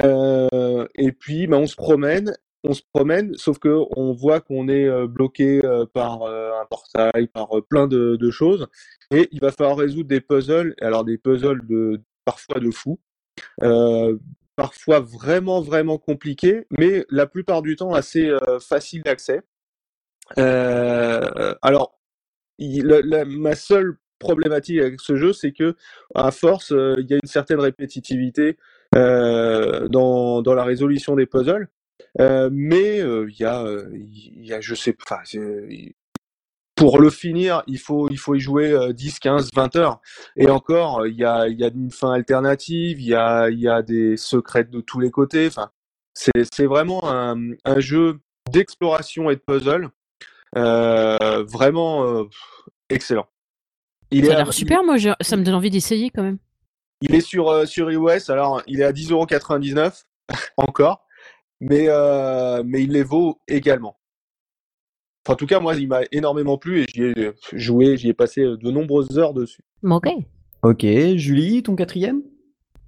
[0.02, 4.68] euh, et puis ben, on se promène, on se promène, sauf que on voit qu'on
[4.68, 5.60] est bloqué
[5.92, 8.68] par un portail, par plein de, choses,
[9.10, 10.74] et il va falloir résoudre des puzzles.
[10.80, 13.00] Alors des puzzles de parfois de fous.
[14.56, 19.42] parfois vraiment vraiment compliqués, mais la plupart du temps assez euh, facile d'accès.
[20.38, 21.98] Euh, alors,
[22.58, 25.76] ma seule problématique avec ce jeu, c'est que
[26.14, 28.56] à force, euh, il y a une certaine répétitivité
[28.94, 31.68] euh, dans, dans la résolution des puzzles.
[32.18, 35.22] Mais il y a, il y a, je sais pas,
[36.76, 40.00] pour le finir, il faut, il faut y jouer 10, 15, 20 heures.
[40.36, 43.60] Et encore, il y a, il y a une fin alternative, il y a, il
[43.60, 45.46] y a des secrets de tous les côtés.
[45.46, 45.70] Enfin,
[46.14, 49.90] c'est vraiment un, un jeu d'exploration et de puzzle
[50.54, 52.24] vraiment euh,
[52.90, 53.26] excellent.
[54.10, 56.38] Il ça a l'air super, moi ça me donne envie d'essayer quand même.
[57.00, 60.04] Il est sur, euh, sur iOS, alors il est à 10,99€
[60.56, 61.06] encore,
[61.60, 63.98] mais, euh, mais il les vaut également.
[65.26, 68.14] Enfin, en tout cas, moi, il m'a énormément plu et j'y ai joué, j'y ai
[68.14, 69.62] passé de nombreuses heures dessus.
[69.82, 70.08] Ok.
[70.62, 70.86] Ok,
[71.16, 72.22] Julie, ton quatrième?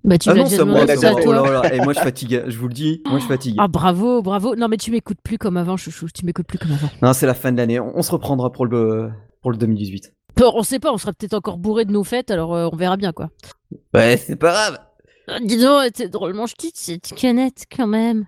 [0.07, 1.75] Bah, tu ah non, moi, ça, oh là là.
[1.75, 3.57] Et moi, je fatigue, je vous le dis, moi, je fatigue.
[3.59, 4.57] Ah, bravo, bravo.
[4.57, 6.07] Non, mais tu m'écoutes plus comme avant, chouchou.
[6.15, 6.89] Tu m'écoutes plus comme avant.
[7.03, 7.81] Non, c'est la fin de l'année.
[7.81, 9.11] On, se reprendra pour le,
[9.43, 10.13] pour le 2018.
[10.41, 12.97] On sait pas, on sera peut-être encore bourré de nos fêtes, alors euh, on verra
[12.97, 13.31] bien, quoi.
[13.95, 14.79] Ouais, c'est pas grave.
[15.29, 18.27] Ah, dis donc, t'es drôlement ch'tite, cette canette, quand même.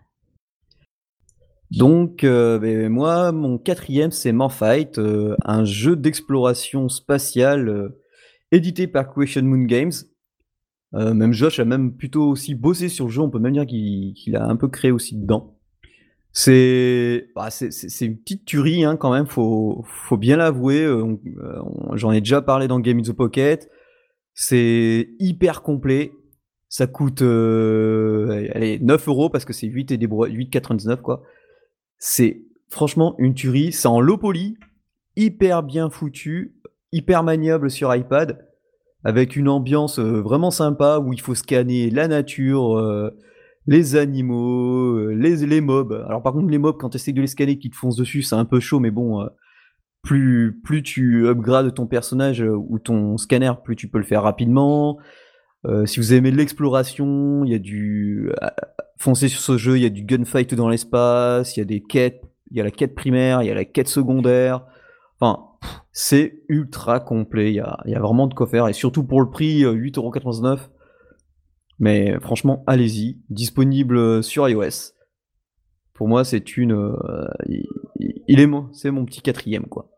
[1.71, 8.01] Donc, euh, ben, moi, mon quatrième, c'est Manfight, euh, un jeu d'exploration spatiale euh,
[8.53, 9.93] édité par Question Moon Games.
[10.95, 13.67] Euh, même Josh a même plutôt aussi bossé sur le jeu, on peut même dire
[13.67, 15.55] qu'il qu a un peu créé aussi dedans.
[16.33, 20.83] C'est bah, une petite tuerie hein, quand même, faut, faut bien l'avouer.
[20.83, 21.63] Euh, euh,
[21.95, 23.71] j'en ai déjà parlé dans Game in the Pocket.
[24.35, 26.13] C'est hyper complet.
[26.71, 31.23] Ça coûte allez, 9 euros parce que c'est 8 et des 8,99 quoi.
[31.99, 33.73] C'est franchement une tuerie.
[33.73, 34.59] C'est en low poly,
[35.17, 36.61] hyper bien foutu,
[36.93, 38.48] hyper maniable sur iPad
[39.05, 43.11] avec une ambiance euh, vraiment sympa où il faut scanner la nature, euh,
[43.67, 46.05] les animaux, euh, les, mobs.
[46.09, 48.23] Alors par contre les mobs quand tu essaies de les scanner qui te foncent dessus
[48.23, 49.27] c'est un peu chaud mais bon
[50.03, 54.99] plus, plus tu upgrades ton personnage ou ton scanner plus tu peux le faire rapidement.
[55.85, 58.31] si vous aimez l'exploration, il y a du
[58.99, 61.83] foncez sur ce jeu, il y a du gunfight dans l'espace, il y a des
[61.83, 64.65] quêtes, il y a la quête primaire, il y a la quête secondaire.
[65.21, 65.48] Enfin,
[65.93, 67.51] c'est ultra complet.
[67.51, 68.69] Il y a, y a, vraiment de quoi faire.
[68.69, 70.47] Et surtout pour le prix, 8,99€.
[70.47, 70.57] Euh,
[71.79, 73.19] Mais franchement, allez-y.
[73.31, 74.93] Disponible sur iOS.
[75.95, 76.73] Pour moi, c'est une.
[76.73, 77.29] Euh,
[77.99, 79.91] il, est c'est mon petit quatrième, quoi.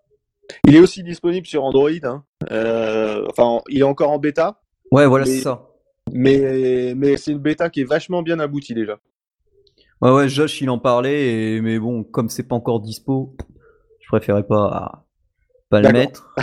[0.66, 1.90] Il est aussi disponible sur Android.
[2.02, 2.24] Hein.
[2.50, 4.62] Euh, enfin, il est encore en bêta.
[4.90, 5.68] Ouais, voilà, c'est ça.
[6.12, 8.98] Mais, mais c'est une bêta qui est vachement bien aboutie déjà.
[10.00, 13.36] Ouais, ouais, Josh, il en parlait, et, mais bon, comme c'est pas encore dispo,
[14.00, 15.06] je préférais pas
[15.70, 16.34] pas le mettre.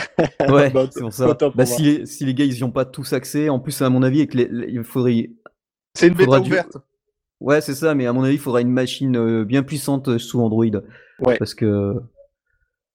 [0.49, 1.35] Ouais, Bah, c'est pour ça.
[1.35, 3.79] pour Bah, si, les, si les gars ils y ont pas tous accès, en plus
[3.81, 5.29] à mon avis, avec les- les- il faudrait.
[5.93, 6.77] C'est une bêta du- ouverte.
[7.39, 10.41] Ouais, c'est ça, mais à mon avis, il faudra une machine euh, bien puissante sous
[10.41, 10.65] Android.
[11.19, 11.37] Ouais.
[11.37, 11.93] Parce que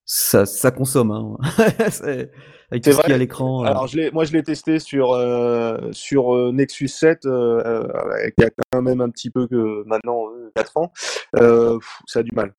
[0.04, 1.10] ça, ça consomme.
[1.12, 1.36] Hein.
[2.70, 3.62] Avec tout ce qu'il y a à l'écran.
[3.64, 3.68] euh.
[3.68, 8.34] Alors, je moi, je l'ai testé sur, euh, sur euh, Nexus 7, euh, euh, avec-
[8.38, 10.90] il y a quand même un petit peu que maintenant, euh, 4 ans.
[11.36, 12.54] Euh, ça a du mal.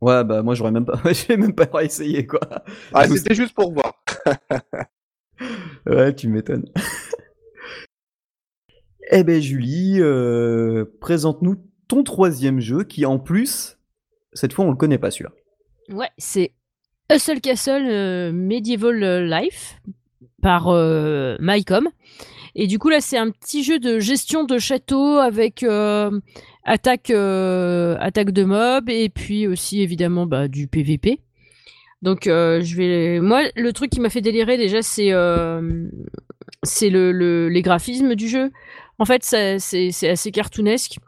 [0.00, 2.40] Ouais, bah moi j'aurais même pas, j'ai même pas essayé quoi.
[2.92, 3.94] Ah, c'était juste pour voir.
[5.86, 6.66] Ouais, tu m'étonnes.
[9.12, 11.56] eh ben Julie, euh, présente-nous
[11.86, 13.78] ton troisième jeu qui en plus,
[14.32, 15.30] cette fois on le connaît pas celui-là.
[15.94, 16.52] Ouais, c'est
[17.12, 19.80] Hustle Castle euh, Medieval Life
[20.42, 21.88] par euh, Mycom.
[22.54, 26.10] Et du coup, là, c'est un petit jeu de gestion de château avec euh,
[26.68, 31.20] attaque, euh, attaque de mobs et puis aussi, évidemment, bah, du PVP.
[32.02, 33.20] Donc, euh, je vais.
[33.20, 35.88] Moi, le truc qui m'a fait délirer déjà, c'est euh,
[36.62, 38.52] c'est le, le- les graphismes du jeu.
[38.98, 40.98] En fait, ça- c'est c'est assez cartoonesque.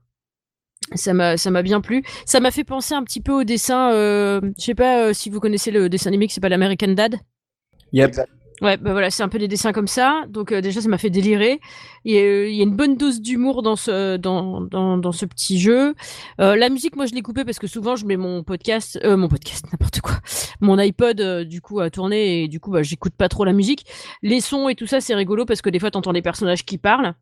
[0.97, 2.03] Ça m'a ça m'a bien plu.
[2.27, 3.93] Ça m'a fait penser un petit peu au dessin.
[3.93, 7.17] Euh, je sais pas euh, si vous connaissez le dessin animé qui s'appelle American Dad.
[7.93, 8.09] Yep.
[8.09, 8.31] Exact.
[8.61, 10.25] Ouais, bah voilà, c'est un peu des dessins comme ça.
[10.29, 11.61] Donc euh, déjà, ça m'a fait délirer.
[12.05, 15.13] Il y, a, il y a une bonne dose d'humour dans ce dans, dans, dans
[15.13, 15.95] ce petit jeu.
[16.41, 19.17] Euh, la musique, moi, je l'ai coupée parce que souvent, je mets mon podcast, euh,
[19.17, 20.17] mon podcast, n'importe quoi,
[20.61, 23.53] mon iPod euh, du coup à tourner et du coup, bah, j'écoute pas trop la
[23.55, 23.87] musique.
[24.23, 26.77] Les sons et tout ça, c'est rigolo parce que des fois, t'entends des personnages qui
[26.77, 27.15] parlent.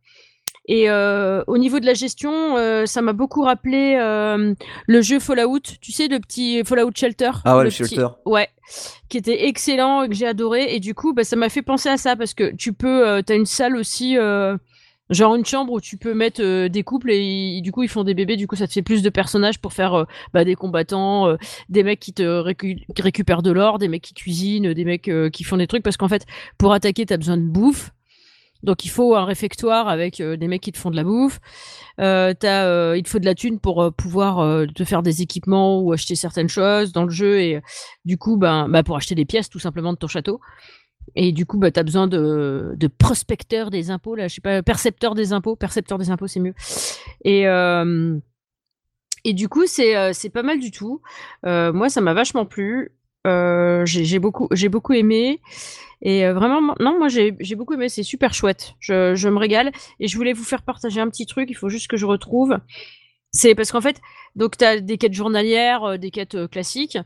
[0.71, 4.55] Et euh, au niveau de la gestion, euh, ça m'a beaucoup rappelé euh,
[4.87, 5.61] le jeu Fallout.
[5.81, 7.31] Tu sais, le petit Fallout Shelter.
[7.47, 8.07] Ah ouais, le petit- Shelter.
[8.27, 8.49] Ouais,
[9.09, 10.75] qui était excellent et que j'ai adoré.
[10.75, 13.23] Et du coup, bah, ça m'a fait penser à ça parce que tu peux, euh,
[13.23, 14.17] t'as une salle aussi,
[15.11, 18.05] genre une chambre où tu peux mettre euh, des couples et, du coup ils font
[18.05, 18.37] des bébés.
[18.37, 20.05] Du coup, ça te fait plus de personnages pour faire euh,
[20.35, 21.37] bah, des combattants, euh,
[21.71, 25.45] des mecs qui te récu- récupèrent de l'or, des mecs qui cuisinent, des mecs qui
[25.45, 26.27] font des trucs parce qu'en fait,
[26.59, 27.91] pour attaquer, t'as besoin de bouffe.
[28.63, 31.41] Donc il faut un réfectoire avec euh, des mecs qui te font de la bouffe.
[32.01, 35.93] Euh, euh, il te faut de la thune pour pouvoir te faire des équipements ou
[35.93, 37.61] acheter certaines choses dans le jeu et
[38.05, 40.41] du coup ben bah, pour acheter des pièces tout simplement de ton château.
[41.15, 44.63] Et du coup bah t'as besoin de, de prospecteurs des impôts là, je sais pas
[44.63, 46.55] percepteurs des impôts, percepteurs des impôts c'est mieux.
[47.25, 47.45] Et
[49.25, 51.01] et du coup c'est c'est pas mal du tout.
[51.45, 52.93] Moi ça m'a vachement plu.
[53.25, 55.41] J'ai beaucoup j'ai beaucoup aimé.
[56.03, 58.75] Et euh, vraiment, non, moi j'ai beaucoup aimé, c'est super chouette.
[58.81, 59.73] Je, je me régale.
[60.01, 62.57] Et je voulais vous faire partager un petit truc, il faut juste que je retrouve.
[63.31, 64.01] C'est parce qu'en fait,
[64.37, 66.99] donc tu as des quêtes journalières, euh, des quêtes euh, classiques.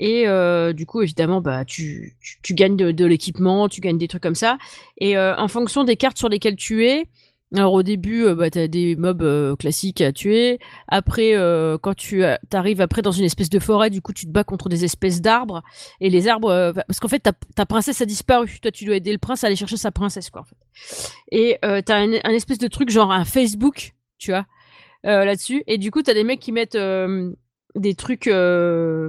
[0.00, 0.26] Et
[0.74, 4.56] du coup, évidemment, bah, tu, tu, gagnes de, l'équipement, tu gagnes des trucs comme ça.
[5.00, 7.08] Et en fonction des cartes sur lesquelles tu es,
[7.54, 10.58] alors au début, euh, bah, tu as des mobs euh, classiques à tuer.
[10.86, 14.30] Après, euh, quand tu arrives après dans une espèce de forêt, du coup, tu te
[14.30, 15.62] bats contre des espèces d'arbres.
[16.00, 18.58] Et les arbres, euh, parce qu'en fait, ta, ta princesse a disparu.
[18.60, 20.44] Toi, tu dois aider le prince à aller chercher sa princesse, quoi.
[21.32, 24.44] Et euh, t'as un, un espèce de truc genre un Facebook, tu vois,
[25.06, 25.64] euh, là-dessus.
[25.66, 27.32] Et du coup, t'as des mecs qui mettent euh,
[27.74, 29.08] des trucs euh,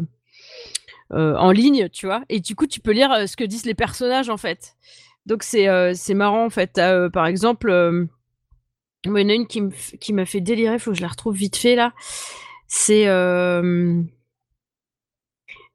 [1.12, 2.23] euh, en ligne, tu vois.
[2.30, 4.75] Et du coup, tu peux lire euh, ce que disent les personnages, en fait.
[5.25, 6.78] Donc c'est euh, marrant, en fait.
[6.78, 8.06] Euh, par exemple, euh,
[9.05, 10.79] il y en a une qui m'a fait délirer.
[10.79, 11.93] Faut que je la retrouve vite fait là.
[12.67, 14.01] C'est euh,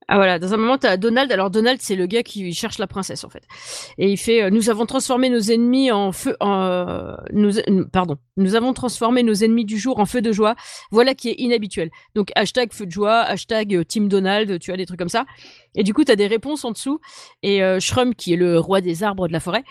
[0.09, 1.33] ah voilà, dans un moment, tu as Donald.
[1.33, 3.45] Alors Donald, c'est le gars qui cherche la princesse en fait.
[3.97, 7.85] Et il fait euh, nous avons transformé nos ennemis en feu en euh, nous euh,
[7.91, 10.57] pardon, nous avons transformé nos ennemis du jour en feu de joie.
[10.91, 11.91] Voilà qui est inhabituel.
[12.15, 15.25] Donc hashtag feu de joie, hashtag Team Donald, tu as des trucs comme ça.
[15.75, 17.01] Et du coup, tu as des réponses en dessous.
[17.43, 19.65] Et Shrum, qui est le roi des arbres de la forêt,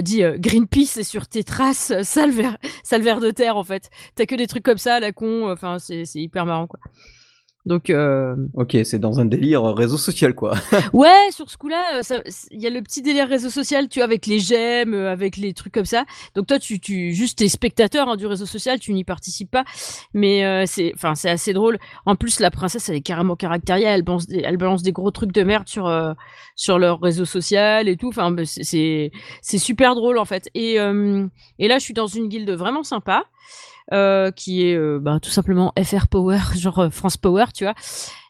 [0.00, 3.88] dit Greenpeace est sur tes traces, sale ver, de terre en fait.
[4.16, 5.50] T'as que des trucs comme ça, la con.
[5.52, 6.80] Enfin, c'est hyper marrant quoi.
[7.66, 10.54] Donc euh, Ok, c'est dans un délire réseau social quoi.
[10.92, 14.04] Ouais, sur ce coup-là, euh, il y a le petit délire réseau social, tu vois,
[14.04, 16.04] avec les j'aime, euh, avec les trucs comme ça.
[16.34, 19.64] Donc toi, tu, tu juste t'es spectateur hein, du réseau social, tu n'y participes pas,
[20.12, 21.78] mais euh, c'est, enfin, c'est assez drôle.
[22.04, 25.10] En plus, la princesse, elle est carrément caractérielle, elle balance des, elle balance des gros
[25.10, 26.12] trucs de merde sur euh,
[26.56, 28.08] sur leur réseau social et tout.
[28.08, 30.50] Enfin, c'est c'est c'est super drôle en fait.
[30.54, 31.26] Et euh,
[31.58, 33.24] et là, je suis dans une guilde vraiment sympa.
[33.92, 37.74] Euh, qui est euh, bah, tout simplement FR Power, genre euh, France Power, tu vois.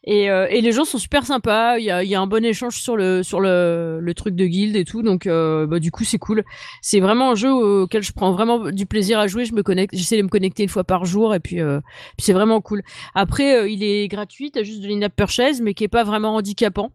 [0.03, 1.77] Et, euh, et les gens sont super sympas.
[1.77, 4.45] Il y a, y a un bon échange sur le sur le, le truc de
[4.45, 5.01] guild et tout.
[5.01, 6.43] Donc euh, bah, du coup c'est cool.
[6.81, 9.45] C'est vraiment un jeu auquel je prends vraiment du plaisir à jouer.
[9.45, 12.33] Je me connecte, j'essaie de me connecter une fois par jour et puis, puis c'est
[12.33, 12.83] vraiment cool.
[13.15, 14.51] Après il est gratuit.
[14.51, 16.91] T'as juste de l'in-app purchase mais qui est pas vraiment handicapant.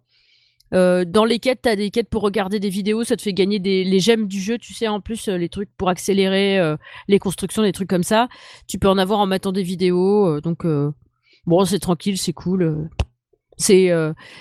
[0.73, 3.59] Euh, dans les quêtes, t'as des quêtes pour regarder des vidéos, ça te fait gagner
[3.59, 6.77] des, les gemmes du jeu, tu sais, en plus, euh, les trucs pour accélérer euh,
[7.09, 8.29] les constructions, des trucs comme ça.
[8.69, 10.65] Tu peux en avoir en mettant des vidéos, donc
[11.47, 12.89] bon, c'est tranquille, c'est cool.
[13.57, 13.91] C'est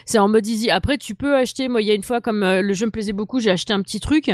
[0.06, 0.70] c'est en mode easy.
[0.70, 1.68] Après, tu peux acheter.
[1.68, 3.82] Moi, il y a une fois, comme le jeu me plaisait beaucoup, j'ai acheté un
[3.82, 4.32] petit truc.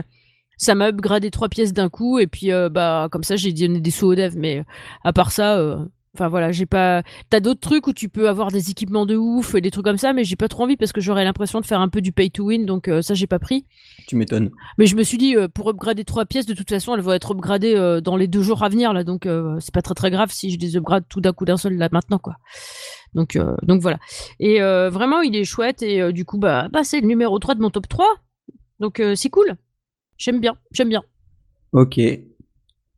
[0.57, 3.91] Ça m'a upgradé trois pièces d'un coup, et puis bah comme ça, j'ai donné des
[3.91, 4.35] sous au dev.
[4.37, 4.63] Mais
[5.03, 5.79] à part ça,
[6.15, 7.03] enfin voilà, j'ai pas.
[7.29, 9.97] T'as d'autres trucs où tu peux avoir des équipements de ouf et des trucs comme
[9.97, 12.11] ça, mais j'ai pas trop envie parce que j'aurais l'impression de faire un peu du
[12.11, 13.65] pay to win, donc euh, ça j'ai pas pris.
[14.07, 14.51] Tu m'étonnes.
[14.77, 17.13] Mais je me suis dit, euh, pour upgrader trois pièces, de toute façon, elles vont
[17.13, 19.03] être upgradées euh, dans les deux jours à venir, là.
[19.03, 19.27] Donc,
[19.59, 21.89] c'est pas très très grave si je les upgrade tout d'un coup d'un seul, là,
[21.91, 22.37] maintenant, quoi.
[23.13, 23.97] Donc, donc voilà.
[24.39, 25.81] Et vraiment, il est chouette.
[25.81, 28.05] Et du coup, bah, bah c'est le numéro 3 de mon top 3.
[28.79, 29.55] Donc, c'est cool.
[30.17, 31.03] J'aime bien, j'aime bien.
[31.71, 31.99] Ok.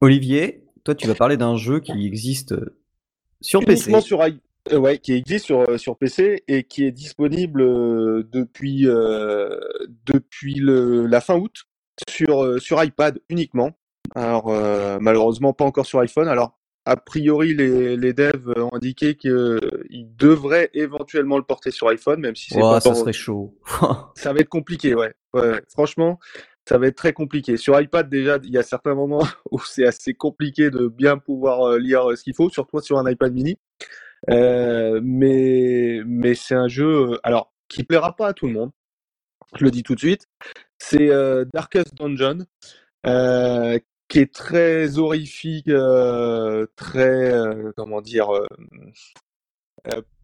[0.01, 2.55] Olivier, toi, tu vas parler d'un jeu qui existe
[3.41, 3.99] sur PC.
[4.01, 4.23] Sur
[4.73, 8.87] euh, ouais, qui existe sur, euh, sur PC et qui est disponible euh, depuis,
[10.05, 11.65] depuis le, la fin août
[12.09, 13.71] sur, sur iPad uniquement.
[14.15, 14.51] Alors,
[15.01, 16.27] malheureusement, pas encore sur iPhone.
[16.27, 19.59] Alors, a priori, les, les devs ont indiqué qu'ils
[20.15, 23.57] devraient éventuellement le porter sur iPhone, même si c'est pas ça serait chaud.
[24.15, 25.13] ça va être compliqué, ouais.
[25.69, 26.19] Franchement,
[26.67, 27.55] ça va être très compliqué.
[27.55, 31.61] Sur iPad, déjà, il y a certains moments où c'est assez compliqué de bien pouvoir
[31.61, 33.57] euh, lire euh, ce qu'il faut, surtout sur un iPad mini.
[34.29, 38.71] Euh, mais mais c'est un jeu, euh, alors, qui plaira pas à tout le monde.
[39.55, 40.27] Je le dis tout de suite.
[40.77, 41.09] C'est
[41.53, 42.39] Darkest Dungeon,
[43.05, 45.71] euh, qui est très horrifique,
[46.75, 47.33] très,
[47.77, 48.29] comment dire,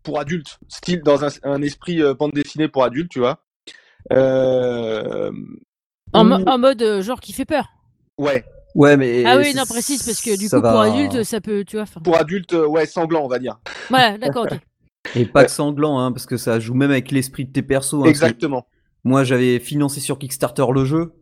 [0.04, 3.44] pour adultes, style dans un, un esprit bande dessinée pour adultes, tu vois.
[4.12, 5.32] Euh,
[6.14, 7.66] En, où- mo- en mode euh, genre qui fait peur.
[8.18, 8.46] ouais,
[8.76, 9.24] Ouais, mais.
[9.26, 11.84] Ah oui, non, précise, parce que du coup, pour adultes, ça peut, tu vois.
[11.84, 13.60] enfin, pour adultes, euh, ouais, sanglant, on va dire.
[13.90, 14.58] Voilà, d'accord, ok.
[15.16, 17.94] Et pas que sanglant, hein, parce que ça joue même avec l'esprit de tes persos.
[18.02, 18.66] hein, Exactement.
[19.04, 21.14] Moi, j'avais financé sur Kickstarter le jeu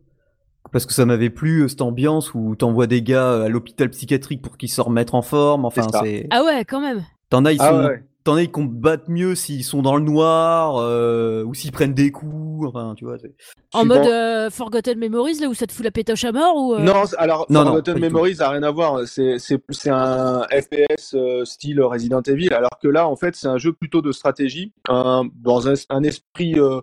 [0.70, 4.40] parce que ça m'avait plu euh, cette ambiance où t'envoies des gars à l'hôpital psychiatrique
[4.40, 5.64] pour qu'ils se remettent en forme.
[5.66, 6.26] Enfin, C'est.
[6.30, 7.04] Ah ouais, quand même.
[7.28, 7.84] T'en as, ils Ah sont.
[7.88, 8.04] ouais.
[8.24, 12.12] T'en as, ils combattent mieux s'ils sont dans le noir euh, ou s'ils prennent des
[12.12, 12.68] coups.
[12.68, 13.18] Enfin, tu vois.
[13.18, 13.34] c'est-
[13.74, 16.74] En mode euh, Forgotten Memories, là où ça te fout la pétoche à mort ou.
[16.74, 18.00] euh, Non, alors Non, non, Forgotten tout.
[18.00, 19.06] Memories a rien à voir.
[19.08, 23.48] C'est c'est c'est un FPS euh, style Resident Evil, alors que là, en fait, c'est
[23.48, 26.80] un jeu plutôt de stratégie, un- dans un, un esprit euh,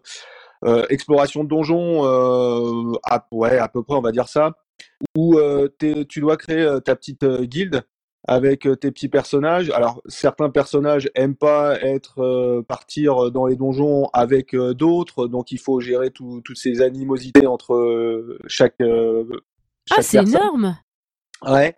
[0.66, 4.52] euh, exploration de donjons, euh, à, ouais, à peu près, on va dire ça,
[5.16, 7.84] où euh, t'es- tu dois créer euh, ta petite euh, guilde
[8.28, 9.70] avec euh, tes petits personnages.
[9.72, 15.52] Alors, certains personnages aiment pas être euh, partir dans les donjons avec euh, d'autres, donc
[15.52, 19.24] il faut gérer tout- toutes ces animosités entre euh, chaque, euh,
[19.92, 20.36] Ah, chaque c'est personne.
[20.36, 20.78] énorme.
[21.48, 21.76] Ouais.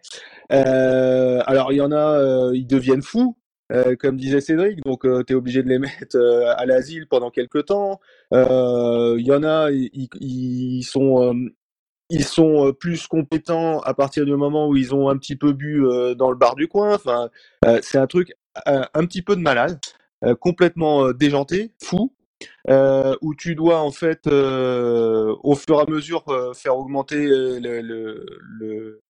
[0.52, 3.38] Euh, il y en a, euh, ils deviennent fous,
[3.72, 7.30] euh, comme disait Cédric, donc tu es obligé de les mettre euh, à l'asile pendant
[7.30, 8.00] quelques temps.
[8.34, 11.34] Euh, Il y en a, ils, sont, euh,
[12.12, 15.54] ils sont euh, plus compétents à partir du moment où ils ont un petit peu
[15.54, 16.94] bu euh, dans le bar du coin.
[16.94, 17.30] Enfin,
[17.66, 18.34] euh, c'est un truc
[18.66, 19.80] un petit peu de malade,
[20.42, 22.14] complètement déjanté, fou.
[22.68, 27.30] où tu dois en fait au fur et à mesure faire augmenter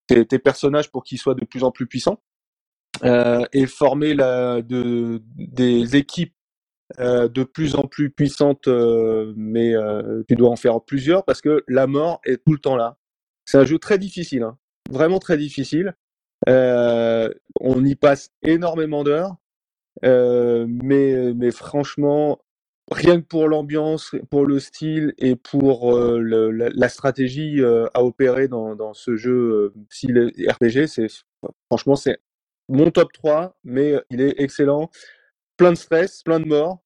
[0.08, 2.22] tes, personnages pour qu'ils soient de plus en plus puissants
[3.04, 4.16] et former
[4.64, 6.36] des équipes
[7.00, 11.42] euh, de plus en plus puissantes, euh, mais euh, tu dois en faire plusieurs parce
[11.42, 12.98] que la mort est tout le temps là.
[13.46, 14.58] C'est un jeu très difficile, hein,
[14.90, 15.96] vraiment très difficile.
[16.48, 19.36] On y passe énormément d'heures,
[20.04, 22.40] mais, mais franchement,
[22.92, 27.62] rien que pour l'ambiance, pour le style et pour le- la, stratégie
[27.94, 31.08] à opérer dans, ce jeu euh, style RPG, c'est
[31.70, 32.20] franchement c'est
[32.70, 34.90] mon top 3, mais il est excellent.
[35.58, 36.80] Plein de stress, plein de morts.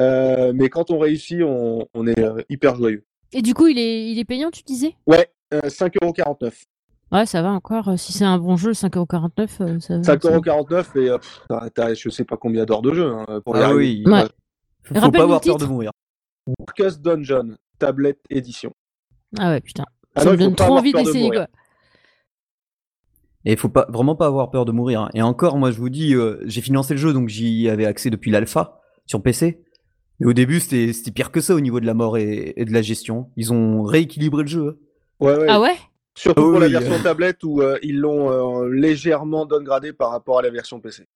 [0.00, 3.04] Euh, mais quand on réussit, on, on est euh, hyper joyeux.
[3.32, 4.94] Et du coup, il est, il est payant, tu disais?
[5.06, 6.64] Ouais, euh, 5,49€.
[7.12, 7.88] Ouais, ça va encore.
[7.88, 10.02] euh, Si c'est un bon jeu, 5,49€, euh, ça va.
[10.02, 13.54] 5,49€ et euh, pff, t'as- t'as je sais pas combien d'heures de jeu hein, pour
[13.56, 14.02] Ah oui.
[14.06, 14.24] Ouais.
[14.82, 15.90] Faut, faut pas avoir peur de mourir.
[16.58, 18.72] Darkest Dungeon, tablette édition.
[19.38, 19.84] Ah ouais, putain.
[20.16, 21.46] Ah ça non, me donne trop envie de d'essayer, quoi.
[23.44, 25.02] Et il faut pas vraiment pas avoir peur de mourir.
[25.02, 25.10] hein.
[25.14, 28.08] Et encore, moi je vous dis, euh, j'ai financé le jeu, donc j'y avais accès
[28.10, 29.60] depuis l'alpha sur PC.
[30.20, 32.64] Mais au début, c'était c'était pire que ça au niveau de la mort et, et
[32.64, 33.30] de la gestion.
[33.36, 34.68] Ils ont rééquilibré le jeu.
[34.68, 34.74] hein.
[35.20, 35.46] Ouais, ouais.
[35.48, 35.76] Ah ouais?
[36.16, 37.02] Surtout Ah pour la version euh.
[37.02, 41.06] tablette où euh, ils l'ont euh, légèrement downgradé par rapport à la version PC.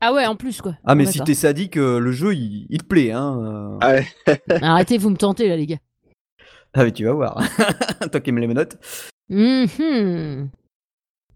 [0.00, 0.76] Ah ouais, en plus, quoi.
[0.84, 1.26] Ah mais si d'accord.
[1.26, 3.10] t'es sadique, euh, le jeu il, il te plaît.
[3.10, 3.38] Hein.
[3.44, 3.78] euh.
[3.82, 4.06] Ah ouais.
[4.62, 5.78] Arrêtez, vous me tentez, là, les gars.
[6.72, 7.42] Ah mais tu vas voir.
[8.12, 8.78] Toi qui aimes les menottes.
[9.28, 10.48] Mhm.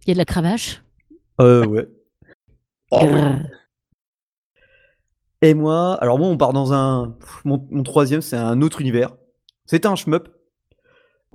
[0.07, 0.83] Il y a de la cravache?
[1.41, 1.89] Euh ouais.
[2.91, 3.37] Oh, ouais.
[5.43, 7.17] Et moi, alors moi on part dans un...
[7.45, 9.11] Mon, mon troisième c'est un autre univers.
[9.67, 10.29] C'est un shmup.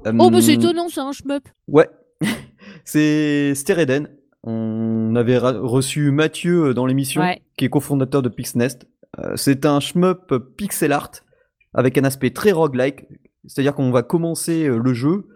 [0.05, 1.47] Oh, bah c'est Euh, étonnant, ça, un shmup.
[1.67, 1.89] Ouais,
[2.85, 4.09] c'est Stereden.
[4.43, 7.41] On avait reçu Mathieu dans l'émission, Ouais.
[7.57, 8.87] qui est cofondateur de Pixnest.
[9.19, 11.11] Euh, c'est un shmup pixel art
[11.73, 13.05] avec un aspect très roguelike.
[13.45, 15.27] C'est-à-dire qu'on va commencer euh, le jeu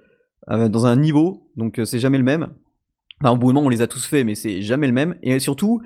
[0.50, 2.54] euh, dans un niveau, donc c'est jamais le même.
[3.24, 5.16] Enfin, au bout d'un moment, on les a tous fait, mais c'est jamais le même.
[5.24, 5.82] Et surtout,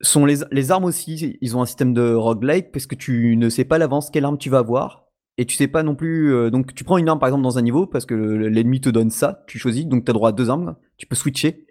[0.00, 3.48] sont les, les armes aussi, ils ont un système de roguelike parce que tu ne
[3.48, 5.06] sais pas à l'avance quelle arme tu vas avoir.
[5.36, 6.50] Et tu sais pas non plus.
[6.50, 9.10] donc, tu prends une arme par exemple dans un niveau parce que l'ennemi te donne
[9.10, 11.68] ça, tu choisis, donc tu as droit à deux armes, tu peux switcher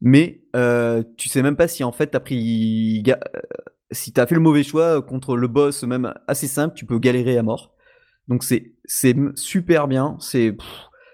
[0.00, 3.14] mais euh, tu sais même pas si en fait t'as pris euh,
[3.90, 7.36] si t'as fait le mauvais choix contre le boss même assez simple tu peux galérer
[7.36, 7.74] à mort
[8.28, 8.74] donc c'est
[9.34, 10.56] super bien c'est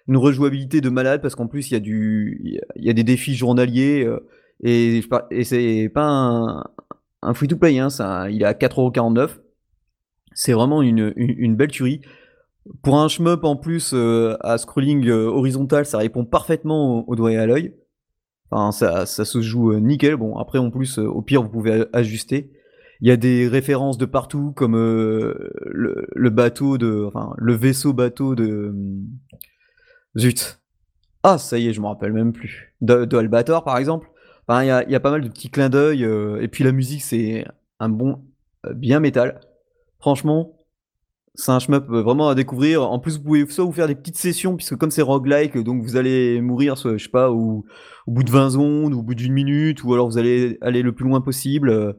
[0.09, 3.05] une rejouabilité de malade parce qu'en plus il y a du il y a des
[3.05, 4.27] défis journaliers euh,
[4.63, 6.65] et, et c'est pas un,
[7.23, 9.41] un free to play hein, ça il est à 4,49€
[10.35, 12.01] c'est vraiment une, une, belle tuerie
[12.83, 13.95] pour un shmup en plus
[14.41, 17.73] à scrolling horizontal ça répond parfaitement au, doigt et à l'œil
[18.71, 20.17] ça, se joue euh, nickel.
[20.17, 22.51] Bon, après, en plus, euh, au pire, vous pouvez ajuster.
[23.01, 27.93] Il y a des références de partout, comme euh, le, bateau de, enfin, le vaisseau
[27.93, 28.75] bateau de,
[30.19, 30.61] zut.
[31.23, 32.75] Ah, ça y est, je me rappelle même plus.
[32.81, 34.09] De, Albator, par exemple.
[34.51, 36.03] il y, a, pas mal de petits clins d'œil.
[36.03, 37.47] et puis la musique, c'est
[37.81, 38.23] un bon,
[38.75, 39.41] bien métal.
[39.99, 40.55] Franchement,
[41.35, 42.83] c'est un shmup euh, vraiment à découvrir.
[42.83, 45.83] En plus, vous pouvez soit vous faire des petites sessions, puisque comme c'est roguelike, donc
[45.83, 47.65] vous allez mourir, soit, je sais pas, au,
[48.07, 50.93] bout de 20 secondes, ou au bout d'une minute, ou alors vous allez aller le
[50.93, 51.97] plus loin possible.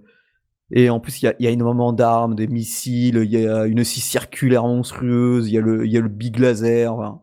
[0.71, 4.01] Et en plus, il y a, énormément d'armes, des missiles, il y a une scie
[4.01, 7.19] circulaire monstrueuse, il y, a le, y a le big laser.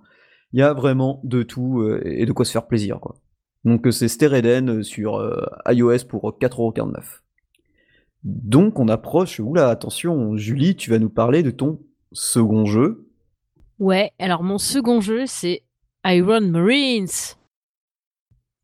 [0.53, 3.00] Il y a vraiment de tout euh, et de quoi se faire plaisir.
[3.00, 3.16] Quoi.
[3.64, 7.20] Donc c'est Stereden sur euh, iOS pour 4,49€.
[8.24, 11.80] Donc on approche, oula, attention, Julie, tu vas nous parler de ton
[12.12, 13.09] second jeu.
[13.78, 15.62] Ouais, alors mon second jeu, c'est
[16.05, 17.09] Iron Marines.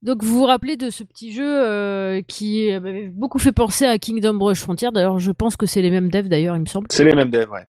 [0.03, 3.99] Donc vous vous rappelez de ce petit jeu euh, qui m'avait beaucoup fait penser à
[3.99, 4.91] Kingdom Rush Frontier.
[4.93, 6.87] D'ailleurs, je pense que c'est les mêmes devs, d'ailleurs, il me semble.
[6.91, 7.67] C'est les mêmes devs, ouais.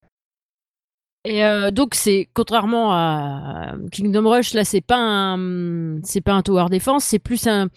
[1.26, 6.42] Et euh, donc c'est contrairement à Kingdom Rush, là c'est pas un c'est pas un
[6.42, 7.68] tower defense, c'est plus un,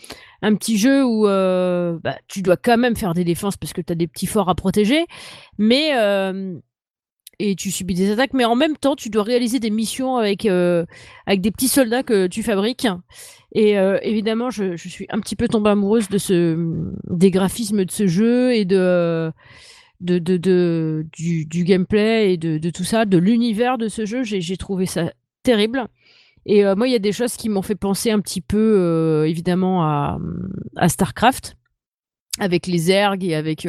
[0.40, 3.92] petit jeu où euh, bah, tu dois quand même faire des défenses parce que tu
[3.92, 5.06] as des petits forts à protéger,
[5.58, 5.90] mais
[7.42, 10.46] et tu subis des attaques, mais en même temps, tu dois réaliser des missions avec,
[10.46, 10.84] euh,
[11.26, 12.86] avec des petits soldats que tu fabriques.
[13.52, 16.56] Et euh, évidemment, je, je, suis un petit peu tombée amoureuse de ce,
[17.10, 19.32] des graphismes de ce jeu et de,
[20.02, 24.22] de, du, gameplay et de, tout ça, de l'univers de ce jeu.
[24.22, 25.86] J'ai trouvé ça terrible.
[26.44, 29.24] Et euh, moi, il y a des choses qui m'ont fait penser un petit peu,
[29.26, 30.18] évidemment, à,
[30.88, 31.56] StarCraft
[32.38, 33.68] avec les ergs et avec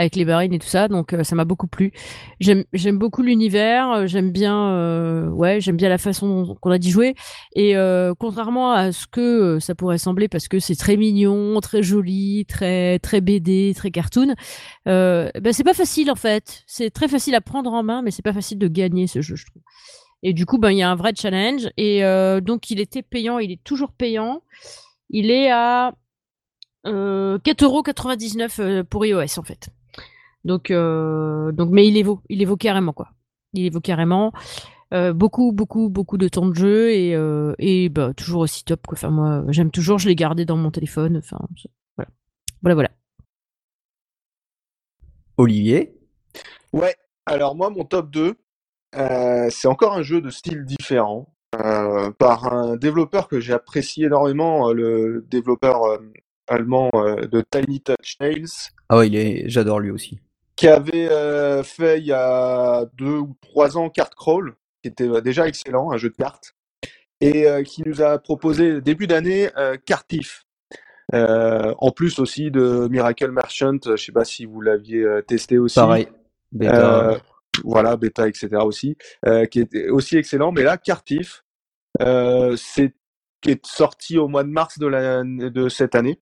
[0.00, 0.88] avec les marines et tout ça.
[0.88, 1.92] Donc euh, ça m'a beaucoup plu.
[2.40, 2.64] J'aime
[2.98, 3.90] beaucoup l'univers.
[3.92, 7.14] Euh, j'aime bien euh, ouais j'aime bien la façon qu'on a d'y jouer.
[7.54, 7.74] Et
[8.18, 12.98] contrairement à ce que ça pourrait sembler, parce que c'est très mignon, très joli, très
[12.98, 14.34] très BD, très cartoon.
[14.86, 16.62] ben c'est pas facile en fait.
[16.66, 19.36] C'est très facile à prendre en main, mais c'est pas facile de gagner ce jeu,
[19.36, 19.62] je trouve.
[20.22, 21.68] Et du coup, ben il y a un vrai challenge.
[21.76, 22.00] Et
[22.40, 24.42] donc il était payant, il est toujours payant.
[25.10, 25.92] Il est à
[26.86, 29.68] euh, 4,99€ pour iOS en fait.
[30.44, 33.10] Donc, euh, donc, mais il les vaut, il les vaut carrément quoi.
[33.52, 34.32] Il les vaut carrément.
[34.92, 38.86] Euh, beaucoup, beaucoup, beaucoup de temps de jeu et, euh, et bah, toujours aussi top
[38.86, 38.96] quoi.
[38.96, 39.98] Enfin moi, j'aime toujours.
[39.98, 41.18] Je l'ai gardé dans mon téléphone.
[41.18, 41.38] Enfin
[41.96, 42.10] voilà,
[42.62, 42.90] voilà, voilà.
[45.36, 45.94] Olivier?
[46.72, 46.94] Ouais.
[47.26, 48.34] Alors moi, mon top 2,
[49.50, 51.34] c'est encore un jeu de style différent.
[51.52, 56.00] par un développeur que j'ai apprécié énormément, le développeur
[56.48, 58.72] allemand de Tiny Touch Tales.
[58.88, 60.20] Ah ouais, il est, j'adore lui aussi
[60.60, 65.08] qui avait euh, fait il y a deux ou trois ans Card Crawl, qui était
[65.08, 66.54] euh, déjà excellent, un jeu de cartes,
[67.22, 69.48] et euh, qui nous a proposé début d'année
[69.86, 70.46] Cartif.
[71.14, 75.76] en plus aussi de Miracle Merchant, je sais pas si vous l'aviez testé aussi.
[75.76, 76.08] Pareil.
[76.52, 77.22] Beta.
[77.64, 78.48] voilà, bêta, etc.
[78.62, 78.98] aussi,
[79.50, 80.52] qui était aussi excellent.
[80.52, 81.42] Mais là, Cartif,
[81.98, 82.94] c'est
[83.40, 86.20] qui est sorti au mois de mars de, la, de cette année.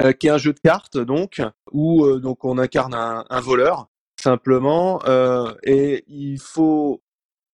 [0.00, 3.88] Euh, qui est un jeu de cartes donc où euh, donc on incarne un, voleur
[4.20, 7.02] simplement euh, et il faut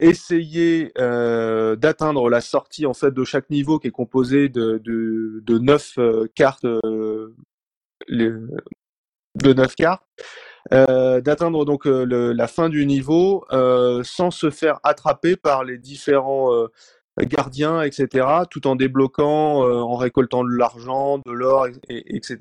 [0.00, 5.98] essayer d'atteindre la sortie en fait de chaque niveau qui est composé de de, neuf
[6.34, 7.34] cartes de
[9.44, 10.02] neuf cartes
[10.70, 13.44] d'atteindre donc la fin du niveau
[14.02, 16.66] sans se faire attraper par les différents
[17.20, 22.38] gardien, etc., tout en débloquant, euh, en récoltant de l'argent, de l'or, etc.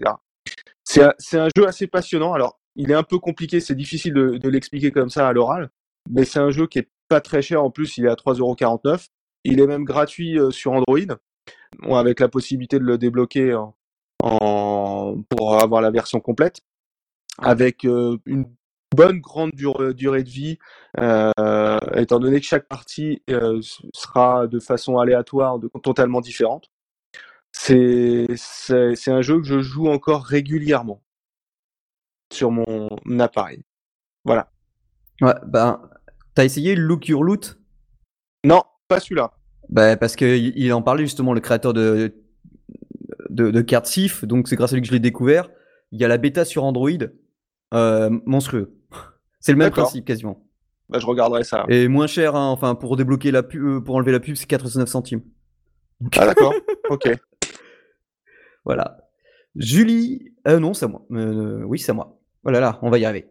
[0.84, 2.34] C'est un, jeu assez passionnant.
[2.34, 5.70] Alors, il est un peu compliqué, c'est difficile de, l'expliquer comme ça à l'oral,
[6.10, 9.08] mais c'est un jeu qui est pas très cher en plus, il est à 3,49€.
[9.44, 11.00] Il est même gratuit euh, sur Android,
[11.90, 13.58] avec la possibilité de le débloquer
[14.20, 16.62] pour avoir la version complète.
[17.40, 18.46] avec une
[18.96, 20.58] bonne grande durée de vie,
[20.98, 23.22] étant donné que chaque partie
[23.94, 26.70] sera de façon aléatoire, de, totalement différente.
[27.52, 28.28] C'est
[29.08, 31.02] un jeu que je joue encore régulièrement
[32.32, 32.90] sur mon
[33.20, 33.64] appareil.
[34.24, 34.52] Voilà.
[35.22, 35.82] Ouais, ben,
[36.34, 37.60] t'as essayé Look Your Loot?
[38.44, 39.32] Non, pas celui-là.
[39.70, 42.16] Ben, parce qu'il il en parlait justement, le créateur de,
[43.30, 45.50] de, de Card Sif, donc c'est grâce à lui que je l'ai découvert.
[45.92, 46.90] Il y a la bêta sur Android,
[47.74, 48.81] euh, monstrueux.
[49.42, 50.46] C'est le même principe quasiment.
[50.90, 51.66] Bah, je regarderai ça.
[51.68, 54.46] Et moins cher, hein, enfin pour débloquer la pub, euh, pour enlever la pub, c'est
[54.46, 55.22] 89 centimes.
[56.18, 56.54] Ah d'accord,
[56.90, 57.10] ok.
[58.64, 59.10] Voilà.
[59.56, 61.06] Julie, euh, non, c'est moi.
[61.12, 62.20] Euh, oui, c'est moi.
[62.44, 63.28] Voilà, là, on va y arriver.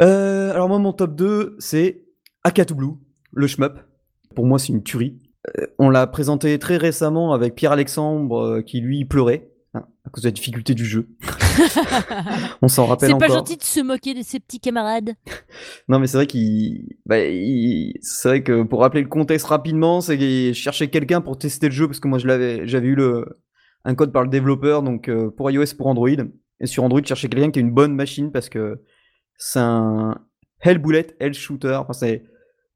[0.00, 2.04] Euh, alors moi, mon top 2, c'est
[2.44, 2.94] Akatu Blue,
[3.32, 3.80] le shmup.
[4.36, 5.18] Pour moi, c'est une tuerie.
[5.78, 10.32] On l'a présenté très récemment avec Pierre-Alexandre, qui lui pleurait hein, à cause de la
[10.32, 11.08] difficulté du jeu.
[12.62, 13.22] on s'en rappelle encore.
[13.22, 15.14] C'est pas gentil de se moquer de ses petits camarades.
[15.88, 17.16] non, mais c'est vrai qu'il, bah,
[18.00, 21.74] c'est vrai que pour rappeler le contexte rapidement, c'est qu'il cherchait quelqu'un pour tester le
[21.74, 23.26] jeu parce que moi, je l'avais, j'avais eu le
[23.84, 26.08] un code par le développeur, donc pour iOS, pour Android.
[26.60, 28.82] Et sur Android, chercher quelqu'un qui a une bonne machine parce que
[29.36, 30.18] c'est un
[30.60, 31.76] Hell Bullet, Hell Shooter.
[31.80, 32.24] Enfin, c'est,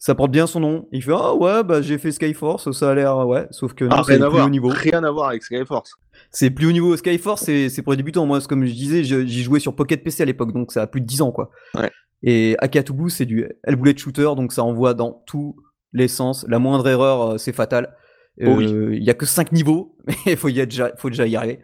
[0.02, 0.88] ça porte bien son nom.
[0.90, 3.46] Il fait Ah ouais, bah j'ai fait Skyforce, ça a l'air, ouais.
[3.52, 4.66] Sauf que non, ah, c'est plus haut niveau.
[4.68, 5.94] Rien à voir avec Skyforce.
[6.32, 6.96] C'est plus haut niveau.
[6.96, 8.26] Skyforce, c'est, c'est pour les débutants.
[8.26, 11.00] Moi, comme je disais, j'y jouais sur Pocket PC à l'époque, donc ça a plus
[11.00, 11.52] de 10 ans, quoi.
[11.76, 11.88] Ouais.
[12.24, 15.54] Et Akatubu, c'est du Hell Bullet Shooter, donc ça envoie dans tous
[15.92, 16.44] les sens.
[16.48, 17.96] La moindre erreur, euh, c'est fatal.
[18.40, 21.28] Oh euh, il y a que 5 niveaux, mais il faut, y déjà, faut déjà
[21.28, 21.60] y arriver.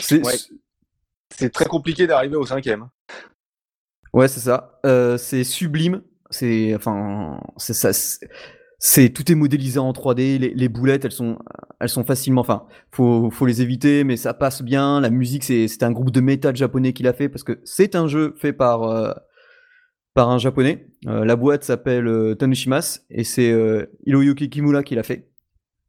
[0.00, 0.34] C'est, ouais.
[1.30, 2.88] c'est très compliqué d'arriver au cinquième.
[4.12, 4.80] Ouais, c'est ça.
[4.84, 6.02] Euh, c'est sublime.
[6.30, 7.90] C'est enfin, ça.
[8.78, 10.38] C'est tout est modélisé en 3D.
[10.54, 11.38] Les, boulettes, elles sont,
[11.80, 12.42] elles sont facilement.
[12.42, 15.00] Enfin, faut, faut les éviter, mais ça passe bien.
[15.00, 18.06] La musique, c'est, un groupe de métal japonais qui l'a fait parce que c'est un
[18.06, 19.12] jeu fait par, euh,
[20.16, 20.88] par un japonais.
[21.06, 25.30] Euh, la boîte s'appelle euh, Tanoshimas et c'est euh, Hiroyuki Kimura qui l'a fait.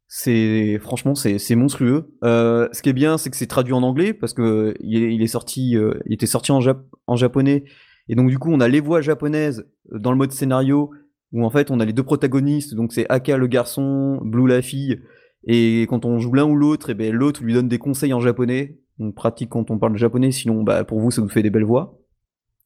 [0.06, 2.14] C'est franchement c'est, monstrueux.
[2.22, 5.76] Ce qui est bien, c'est que c'est traduit en anglais parce que il est, sorti,
[6.06, 7.64] il était sorti en, Jap en japonais
[8.08, 10.90] et donc du coup, on a les voix japonaises euh, dans le mode scénario
[11.32, 14.62] où en fait on a les deux protagonistes, donc c'est Aka le garçon, Blue la
[14.62, 14.98] fille,
[15.44, 18.20] et quand on joue l'un ou l'autre, et ben l'autre lui donne des conseils en
[18.20, 18.78] japonais.
[18.98, 21.64] On pratique quand on parle japonais, sinon bah pour vous ça vous fait des belles
[21.64, 21.98] voix.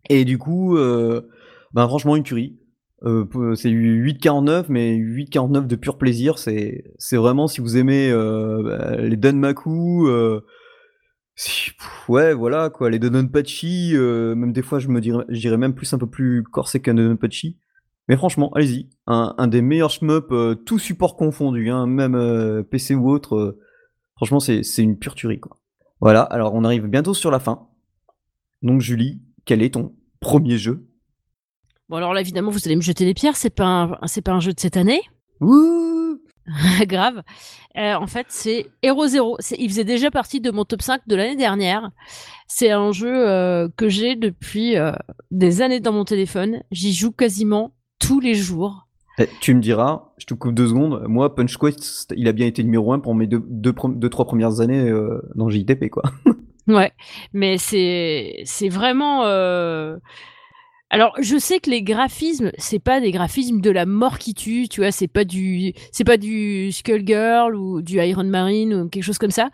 [0.08, 1.28] Et du coup, euh,
[1.74, 2.58] ben franchement une tuerie.
[3.04, 6.38] Euh, c'est 8,49 mais 8,49 de pur plaisir.
[6.38, 10.08] C'est c'est vraiment si vous aimez euh, bah, les Danmaku.
[10.08, 10.40] Euh,
[12.08, 12.90] Ouais, voilà, quoi.
[12.90, 16.06] Les Dononpachi, euh, même des fois, je me dirais, je dirais même plus un peu
[16.08, 17.58] plus corsé qu'un Dononpachi.
[18.08, 18.90] Mais franchement, allez-y.
[19.06, 23.36] Un, un, des meilleurs shmup, euh, tout support confondu, hein, même euh, PC ou autre.
[23.36, 23.60] euh,
[24.16, 25.56] franchement, c'est c'est une pure tuerie, quoi.
[26.00, 27.68] Voilà, alors on arrive bientôt sur la fin.
[28.62, 30.88] Donc, Julie, quel est ton premier jeu?
[31.88, 33.36] Bon, alors là, évidemment, vous allez me jeter des pierres.
[33.36, 35.00] C'est pas un, c'est pas un jeu de cette année.
[35.40, 35.91] Ouh
[36.86, 37.22] Grave.
[37.76, 39.36] Euh, en fait, c'est Hero Zero.
[39.56, 41.90] Il faisait déjà partie de mon top 5 de l'année dernière.
[42.48, 44.92] C'est un jeu euh, que j'ai depuis euh,
[45.30, 46.62] des années dans mon téléphone.
[46.70, 48.88] J'y joue quasiment tous les jours.
[49.18, 52.46] Eh, Tu me diras, je te coupe deux secondes, moi, Punch Quest, il a bien
[52.46, 54.90] été numéro un pour mes deux, deux, deux trois premières années
[55.34, 56.02] dans JTP, quoi.
[56.68, 56.92] Ouais,
[57.32, 59.24] mais c'est c'est vraiment.
[60.94, 64.68] Alors, je sais que les graphismes, c'est pas des graphismes de la mort qui tue,
[64.68, 69.02] tu vois, c'est pas du c'est pas du Skullgirl ou du Iron Marine ou quelque
[69.02, 69.48] chose comme ça.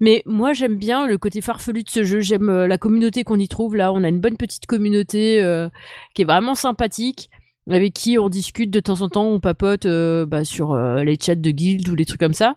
[0.00, 2.20] Mais moi, j'aime bien le côté farfelu de ce jeu.
[2.20, 3.92] J'aime euh, la communauté qu'on y trouve là.
[3.92, 5.68] On a une bonne petite communauté euh,
[6.14, 7.28] qui est vraiment sympathique.
[7.70, 11.18] Avec qui on discute de temps en temps, on papote euh, bah, sur euh, les
[11.20, 12.54] chats de guild ou les trucs comme ça.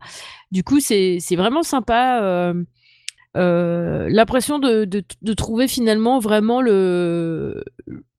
[0.51, 2.53] Du coup, c'est vraiment sympa.
[3.35, 7.63] euh, l'impression de, de trouver finalement vraiment le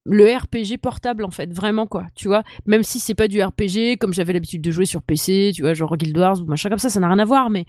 [0.04, 2.42] le RPG portable en fait vraiment quoi tu vois.
[2.66, 5.74] Même si c'est pas du RPG comme j'avais l'habitude de jouer sur PC tu vois
[5.74, 7.64] genre Guild Wars ou machin comme ça ça n'a rien à voir mais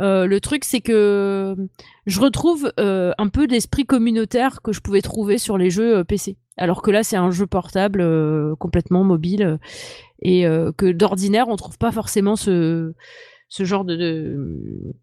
[0.00, 1.56] euh, le truc c'est que
[2.06, 6.04] je retrouve euh, un peu d'esprit communautaire que je pouvais trouver sur les jeux euh,
[6.04, 9.56] PC alors que là c'est un jeu portable euh, complètement mobile euh,
[10.22, 12.94] et euh, que d'ordinaire on trouve pas forcément ce
[13.50, 14.94] genre de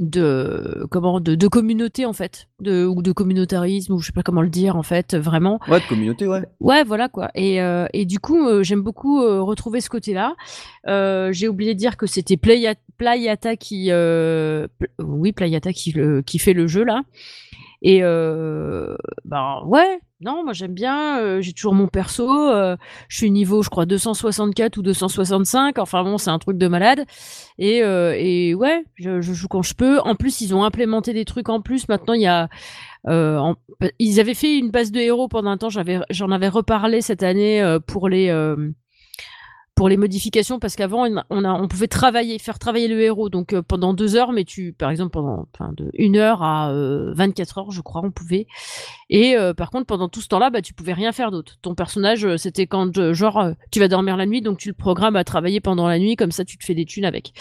[0.00, 4.22] de comment de, de communauté en fait de ou de communautarisme ou je sais pas
[4.22, 5.58] comment le dire en fait vraiment.
[5.68, 6.42] Ouais, de communauté, ouais.
[6.60, 7.30] ouais voilà quoi.
[7.34, 10.36] Et, euh, et du coup euh, j'aime beaucoup euh, retrouver ce côté là
[10.86, 14.68] euh, j'ai oublié de dire que c'était Playa- Playata qui euh,
[15.00, 17.02] oui Playata qui le qui fait le jeu là
[17.82, 21.20] Et euh, ben ouais, non, moi j'aime bien.
[21.20, 22.28] euh, j'ai toujours mon perso.
[22.50, 22.76] euh,
[23.08, 25.78] je suis niveau, je crois 264 ou 265.
[25.78, 27.04] Enfin bon, c'est un truc de malade.
[27.58, 30.00] Et, et ouais, je, joue quand je peux.
[30.00, 31.88] En plus, ils ont implémenté des trucs en plus.
[31.88, 32.48] Maintenant, il y a
[33.98, 35.70] ils avaient fait une base de héros pendant un temps.
[35.70, 38.28] J'avais, j'en avais reparlé cette année pour les
[39.78, 43.94] pour les modifications parce qu'avant on, pouvait travailler, faire travailler le héros donc euh, pendant
[43.94, 47.80] deux heures, mais tu, par exemple pendant de une heure à euh, 24 heures, je
[47.80, 48.48] crois, on pouvait.
[49.08, 51.58] Et euh, par contre pendant tout ce temps-là, bah tu pouvais rien faire d'autre.
[51.62, 54.66] Ton personnage, euh, c'était quand euh, genre euh, tu vas dormir la nuit, donc tu
[54.66, 57.32] le programmes à travailler pendant la nuit, comme ça tu te fais des thunes avec.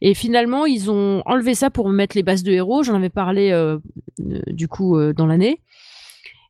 [0.00, 2.82] Et finalement ils ont enlevé ça pour mettre les bases de héros.
[2.82, 3.76] J'en avais parlé euh,
[4.20, 5.60] euh, du coup euh, dans l'année.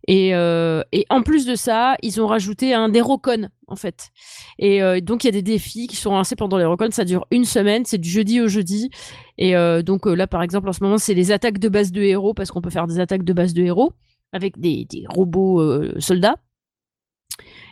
[0.06, 4.10] Et, euh, et en plus de ça, ils ont rajouté un des Rocon, en fait.
[4.58, 6.88] Et euh, donc, il y a des défis qui sont lancés pendant les Rocon.
[6.90, 8.90] Ça dure une semaine, c'est du jeudi au jeudi.
[9.38, 12.02] Et euh, donc, là, par exemple, en ce moment, c'est les attaques de base de
[12.02, 13.92] héros, parce qu'on peut faire des attaques de base de héros
[14.32, 15.62] avec des, robots
[16.00, 16.36] soldats.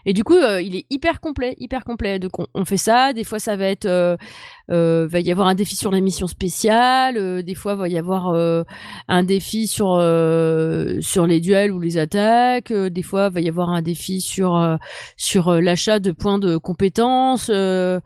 [0.04, 2.18] Et du coup, euh, il est hyper complet, hyper complet.
[2.18, 3.12] Donc, on, fait ça.
[3.12, 4.16] Des fois, ça va être, euh,
[4.70, 7.42] euh, va y avoir un défi sur la mission spéciale.
[7.42, 8.34] des fois, va y avoir
[9.08, 12.72] un défi sur euh, sur les duels ou les attaques.
[12.72, 14.78] des fois, va y avoir un défi sur
[15.16, 18.00] sur l'achat de points de compétences, de,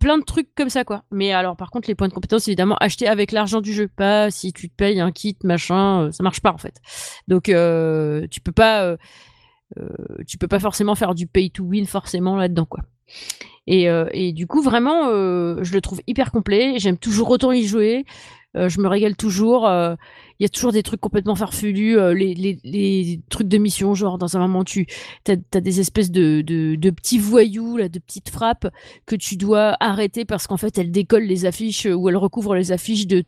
[0.00, 1.04] plein de trucs comme ça, quoi.
[1.10, 4.30] Mais alors, par contre, les points de compétences, évidemment, achetés avec l'argent du jeu, pas
[4.30, 6.80] si tu te payes un kit, machin, ça marche pas en fait.
[7.28, 8.96] Donc, tu peux pas.
[9.78, 9.88] Euh,
[10.26, 12.80] tu peux pas forcément faire du pay to win forcément là-dedans quoi.
[13.66, 17.52] Et, euh, et du coup vraiment euh, je le trouve hyper complet, j'aime toujours autant
[17.52, 18.04] y jouer,
[18.58, 19.94] Euh, je me régale toujours, euh,
[20.38, 24.36] il y a toujours des trucs complètement farfelus, euh, les, trucs de mission genre dans
[24.36, 24.86] un moment tu
[25.28, 26.42] as des espèces de,
[26.90, 28.68] petits voyous de petites frappes
[29.06, 32.72] que tu dois arrêter parce qu'en fait elles décollent les affiches ou elles recouvrent les
[32.72, 33.22] affiches de,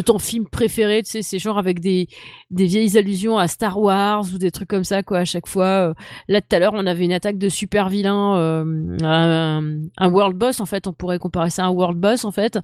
[0.00, 2.08] ton film préféré, tu sais c'est genre avec des
[2.50, 5.94] vieilles allusions à Star Wars ou des trucs comme ça quoi à chaque fois
[6.28, 8.64] Là, tout à l'heure, on avait une attaque de super vilain,
[9.02, 10.86] un, world boss, en fait.
[10.86, 12.58] On pourrait comparer ça à un world boss, en fait.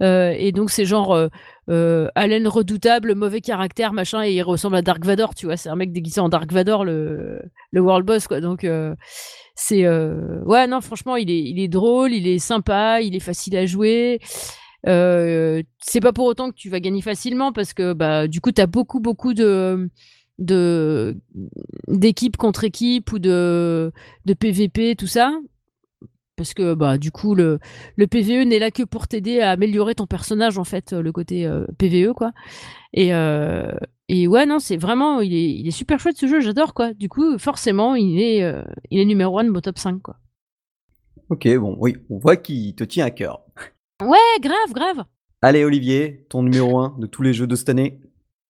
[0.00, 1.28] Et donc, c'est genre
[1.68, 5.56] euh, Allen redoutable, mauvais caractère, machin, et il ressemble à Dark Vador, tu vois.
[5.56, 7.40] C'est un mec déguisé en Dark Vador, le,
[7.70, 8.40] le world boss, quoi.
[8.40, 8.94] Donc, euh,
[9.54, 9.84] c'est.
[9.84, 13.56] euh, Ouais, non, franchement, il est, il est drôle, il est sympa, il est facile
[13.56, 14.20] à jouer.
[14.88, 18.50] Euh, c'est pas pour autant que tu vas gagner facilement parce que bah du coup
[18.50, 19.88] t'as beaucoup beaucoup de
[20.38, 21.16] de
[22.36, 23.92] contre équipe ou de
[24.24, 25.32] de PVP tout ça
[26.36, 27.58] parce que bah du coup le
[27.96, 31.46] le PVE n'est là que pour t'aider à améliorer ton personnage en fait le côté
[31.46, 32.32] euh, PVE quoi
[32.92, 33.72] et euh,
[34.08, 36.92] et ouais non c'est vraiment il est il est super chouette ce jeu j'adore quoi
[36.94, 40.16] du coup forcément il est euh, il est numéro 1 de mon top 5 quoi
[41.32, 43.40] Ok, bon, oui, on voit qu'il te tient à cœur.
[44.02, 45.04] ouais grave grave
[45.40, 48.00] Allez, Olivier, ton numéro 1 de tous les jeux de cette année.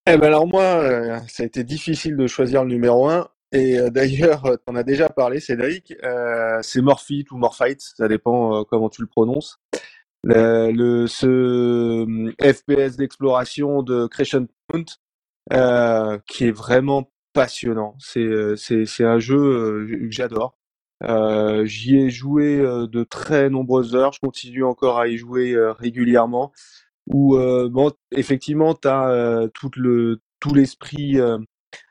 [0.07, 3.29] Eh ben alors moi, euh, ça a été difficile de choisir le numéro un.
[3.53, 5.95] Et euh, d'ailleurs, tu en as déjà parlé, Cédric.
[6.05, 9.59] Euh, c'est Morphite ou Morphite, ça dépend euh, comment tu le prononces.
[10.25, 14.85] Le, le- ce euh, FPS d'exploration de Crescent Point,
[15.53, 17.97] euh, qui est vraiment passionnant.
[18.01, 20.57] C'est euh, c'est c'est un jeu euh, que j'adore.
[21.05, 24.13] Euh, j'y ai joué euh, de très nombreuses heures.
[24.13, 26.53] Je continue encore à y jouer euh, régulièrement
[27.09, 31.21] où euh, bon, effectivement, tu as tout le tout l'esprit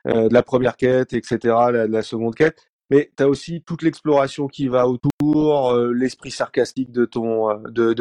[0.06, 2.58] euh, de la première quête, etc., la, de la seconde quête,
[2.90, 7.94] mais tu as aussi toute l'exploration qui va autour, euh, l'esprit sarcastique de ton de,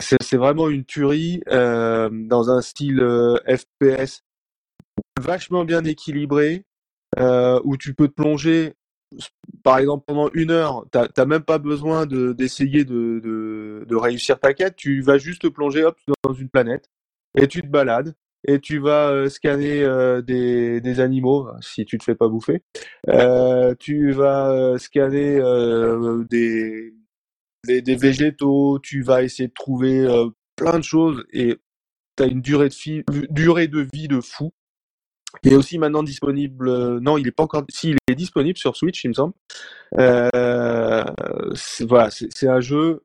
[0.00, 3.00] c'est vraiment une tuerie euh, dans un style
[3.48, 4.22] FPS
[5.20, 6.64] vachement bien équilibré
[7.18, 8.74] où tu peux te plonger
[9.62, 13.96] par exemple, pendant une heure, t'as t'as même pas besoin de d'essayer de, de, de
[13.96, 14.76] réussir ta quête.
[14.76, 16.90] Tu vas juste te plonger hop dans une planète
[17.36, 18.14] et tu te balades
[18.46, 22.62] et tu vas euh, scanner euh, des, des animaux si tu te fais pas bouffer.
[23.08, 25.40] Euh, tu vas scanner
[26.30, 26.94] des,
[27.66, 28.78] des des végétaux.
[28.82, 30.06] Tu vas essayer de trouver
[30.54, 31.56] plein de choses et
[32.14, 34.52] t'as une durée de vie durée de vie de fou.
[35.42, 37.00] Il est aussi maintenant disponible.
[37.00, 37.64] non, il est pas encore.
[37.68, 39.34] Si, il est disponible sur Switch, il me semble.
[39.92, 43.04] Voilà, c'est un jeu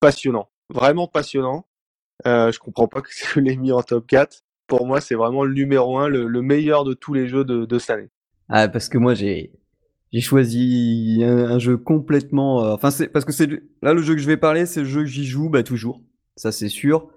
[0.00, 1.66] passionnant, vraiment passionnant.
[2.26, 4.42] Euh, je comprends pas que je l'ai mis en top 4.
[4.66, 7.64] Pour moi, c'est vraiment le numéro 1, le, le meilleur de tous les jeux de,
[7.66, 8.08] de cette année.
[8.48, 9.52] Ah, parce que moi, j'ai
[10.12, 12.64] j'ai choisi un, un jeu complètement.
[12.64, 13.48] euh, Enfin, c'est parce que c'est
[13.82, 16.00] là le jeu que je vais parler, c'est le jeu que j'y joue, bah toujours.
[16.36, 17.08] Ça, c'est sûr.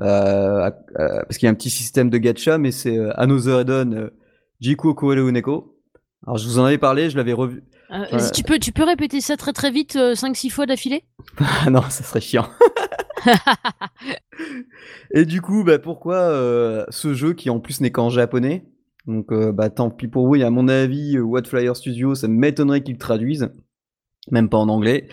[0.00, 3.60] Euh, euh, parce qu'il y a un petit système de gacha, mais c'est euh, Another
[3.60, 4.10] Eden euh,
[4.60, 4.94] Jiku
[5.30, 5.78] Neko.
[6.26, 7.62] Alors, je vous en avais parlé, je l'avais revu.
[7.90, 11.04] Euh, tu peux tu peux répéter ça très très vite 5 6 fois d'affilée?
[11.38, 12.48] Ah non, ça serait chiant.
[15.14, 18.66] Et du coup, bah, pourquoi euh, ce jeu qui en plus n'est qu'en japonais?
[19.06, 20.36] Donc, euh, bah, tant pis pour vous.
[20.36, 23.50] Et à mon avis, euh, What Flyer Studio, ça m'étonnerait qu'ils traduisent,
[24.30, 25.08] même pas en anglais.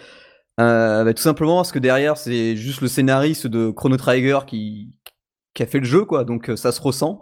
[0.57, 4.93] Bah, tout simplement parce que derrière, c'est juste le scénariste de Chrono Trigger qui,
[5.57, 6.25] a fait le jeu, quoi.
[6.25, 7.21] Donc, ça se ressent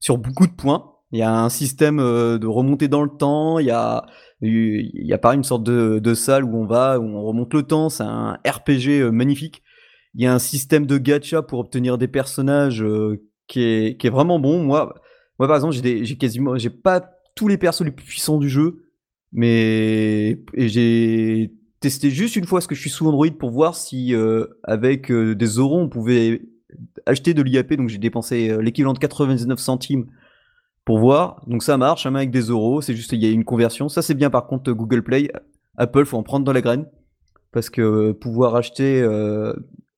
[0.00, 0.92] sur beaucoup de points.
[1.10, 3.58] Il y a un système de remontée dans le temps.
[3.58, 4.04] Il y a,
[4.42, 7.88] il une sorte de, de salle où on va, où on remonte le temps.
[7.88, 9.63] C'est un RPG magnifique.
[10.14, 14.06] Il y a un système de gacha pour obtenir des personnages euh, qui, est, qui
[14.06, 14.62] est vraiment bon.
[14.62, 14.94] Moi,
[15.38, 18.84] moi par exemple, j'ai quasiment, j'ai pas tous les persos les plus puissants du jeu,
[19.32, 24.14] mais j'ai testé juste une fois ce que je suis sous Android pour voir si
[24.14, 26.42] euh, avec euh, des euros on pouvait
[27.06, 27.74] acheter de l'IAP.
[27.74, 30.06] Donc j'ai dépensé euh, l'équivalent de 99 centimes
[30.84, 31.42] pour voir.
[31.46, 32.80] Donc ça marche, même avec des euros.
[32.80, 33.88] C'est juste il y a une conversion.
[33.88, 35.30] Ça c'est bien par contre Google Play,
[35.76, 36.86] Apple faut en prendre dans la graine
[37.52, 39.52] parce que pouvoir acheter euh,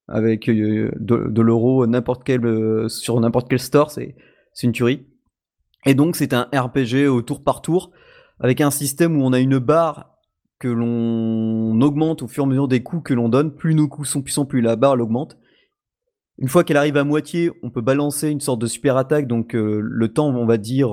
[0.09, 4.15] avec euh, de, l'euro n'importe quel euh, sur n'importe quel store, c'est
[4.63, 5.07] une tuerie.
[5.85, 7.91] Et donc c'est un RPG au tour par tour
[8.41, 10.13] avec un système où on a une barre
[10.59, 13.55] que l'on augmente au fur et à mesure des coups que l'on donne.
[13.55, 15.39] Plus nos coups sont puissants, plus la barre elle augmente.
[16.39, 19.55] Une fois qu'elle arrive à moitié, on peut balancer une sorte de super attaque, donc
[19.55, 20.91] euh, le temps, on va dire,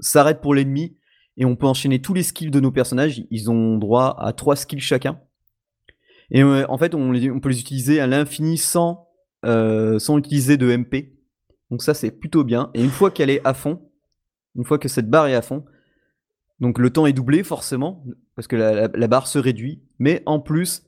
[0.00, 0.96] s'arrête pour l'ennemi,
[1.36, 3.22] et on peut enchaîner tous les skills de nos personnages.
[3.30, 5.20] Ils ont droit à trois skills chacun.
[6.32, 9.08] Et euh, en fait, on, peut les utiliser à l'infini sans,
[9.44, 11.12] euh, utiliser de MP.
[11.70, 12.70] Donc ça, c'est plutôt bien.
[12.74, 13.82] Et une fois qu'elle est à fond,
[14.56, 15.64] une fois que cette barre est à fond,
[16.58, 18.04] donc le temps est doublé forcément,
[18.34, 19.82] parce que la, barre se réduit.
[19.98, 20.84] Mais en plus,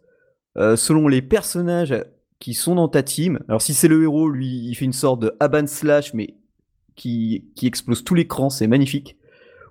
[0.57, 1.95] euh, selon les personnages
[2.39, 5.21] qui sont dans ta team, alors si c'est le héros, lui, il fait une sorte
[5.21, 6.37] de Aban Slash, mais
[6.97, 9.19] qui explose tout l'écran, c'est magnifique.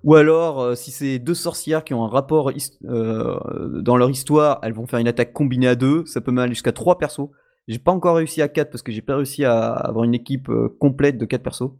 [0.04, 2.52] Ou alors, euh, si c'est deux sorcières qui ont un rapport
[2.86, 3.38] euh,
[3.82, 6.06] dans leur histoire, elles vont faire une attaque combinée à deux.
[6.06, 7.30] Ça peut même aller jusqu'à trois persos.
[7.70, 10.50] J'ai pas encore réussi à quatre parce que j'ai pas réussi à avoir une équipe
[10.50, 11.72] euh, complète de quatre persos.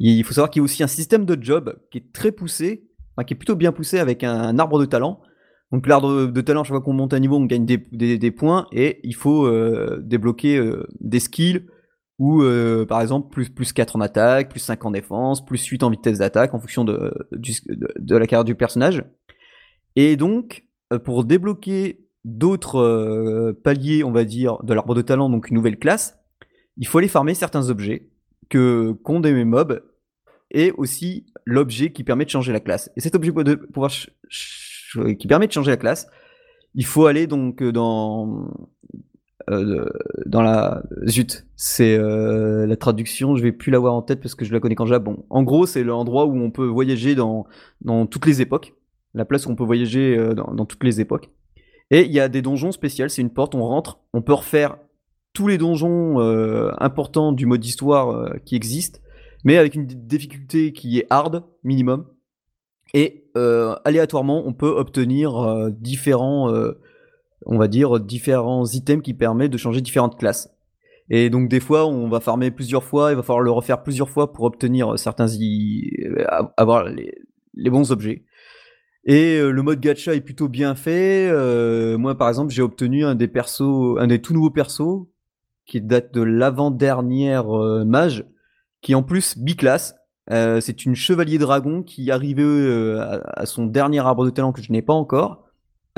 [0.00, 2.84] Il faut savoir qu'il y a aussi un système de job qui est très poussé,
[3.16, 5.20] enfin, qui est plutôt bien poussé avec un, arbre de talent.
[5.72, 8.30] Donc l'arbre de talent, chaque fois qu'on monte un niveau, on gagne des, des- des
[8.30, 11.66] points et il faut euh, débloquer des skills
[12.18, 15.82] ou euh, par exemple plus, plus 4 en attaque, plus 5 en défense, plus 8
[15.82, 19.04] en vitesse d'attaque en fonction de, de, de la carrière du personnage.
[19.96, 25.30] Et donc, euh, pour débloquer d'autres euh, paliers, on va dire, de l'arbre de talent,
[25.30, 26.18] donc une nouvelle classe,
[26.76, 28.08] il faut aller farmer certains objets
[28.48, 29.82] que qu'ont des mobs
[30.50, 32.90] et aussi l'objet qui permet de changer la classe.
[32.96, 33.90] Et cet objet de pouvoir
[35.18, 36.06] qui permet de changer la classe,
[36.74, 38.50] il faut aller donc euh, dans
[39.50, 39.88] euh,
[40.26, 44.44] dans la zut, c'est euh, la traduction, je vais plus l'avoir en tête parce que
[44.44, 45.24] je la connais qu'en Japon.
[45.30, 47.46] En gros, c'est l'endroit où on peut voyager dans
[47.80, 48.74] dans toutes les époques,
[49.14, 51.30] la place où on peut voyager euh, dans, dans toutes les époques.
[51.90, 54.76] Et il y a des donjons spéciaux, c'est une porte, on rentre, on peut refaire
[55.32, 56.18] tous les donjons
[56.78, 58.98] importants du mode histoire qui existent,
[59.44, 62.06] mais avec une difficulté qui est hard, minimum.
[62.92, 63.30] Et
[63.84, 66.52] aléatoirement, on peut obtenir différents,
[67.46, 70.50] on va dire, différents items qui permettent de changer différentes classes.
[71.10, 74.10] Et donc des fois, on va farmer plusieurs fois, il va falloir le refaire plusieurs
[74.10, 76.24] fois pour obtenir certains, euh,
[76.56, 78.24] avoir les, bons objets.
[79.04, 81.28] Et euh, le mode gacha est plutôt bien fait.
[81.30, 85.06] Euh, moi, par exemple, j'ai obtenu un des persos, un des tout nouveaux persos
[85.64, 87.46] qui date de l'avant-dernière
[87.84, 88.24] mage,
[88.80, 89.94] qui en plus biclasse.
[90.30, 94.82] C'est une chevalier dragon qui, à, à son dernier arbre de talent que je n'ai
[94.82, 95.47] pas encore,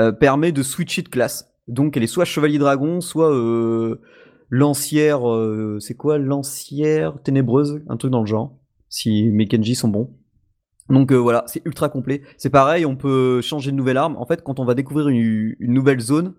[0.01, 1.53] euh, permet de switcher de classe.
[1.69, 4.01] Donc, elle est soit chevalier dragon, soit euh,
[4.49, 5.29] lancière.
[5.31, 6.17] euh, c'est quoi?
[6.17, 8.57] Lancière ténébreuse, un truc dans le genre.
[8.89, 10.11] Si mes Kenji sont bons.
[10.89, 12.23] Donc voilà, c'est ultra complet.
[12.37, 14.17] C'est pareil, on peut changer de nouvelle arme.
[14.17, 16.35] En fait, quand on va découvrir une, nouvelle zone,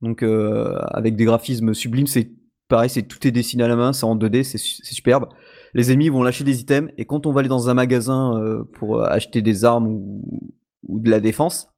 [0.00, 2.30] donc avec des graphismes sublimes, c'est
[2.68, 5.26] pareil, c'est tout est dessiné à la main, c'est en 2D, c'est su- c'est superbe.
[5.74, 8.40] Les ennemis vont lâcher des items et quand on va aller dans un magasin
[8.72, 11.68] pour acheter des armes ou de la défense,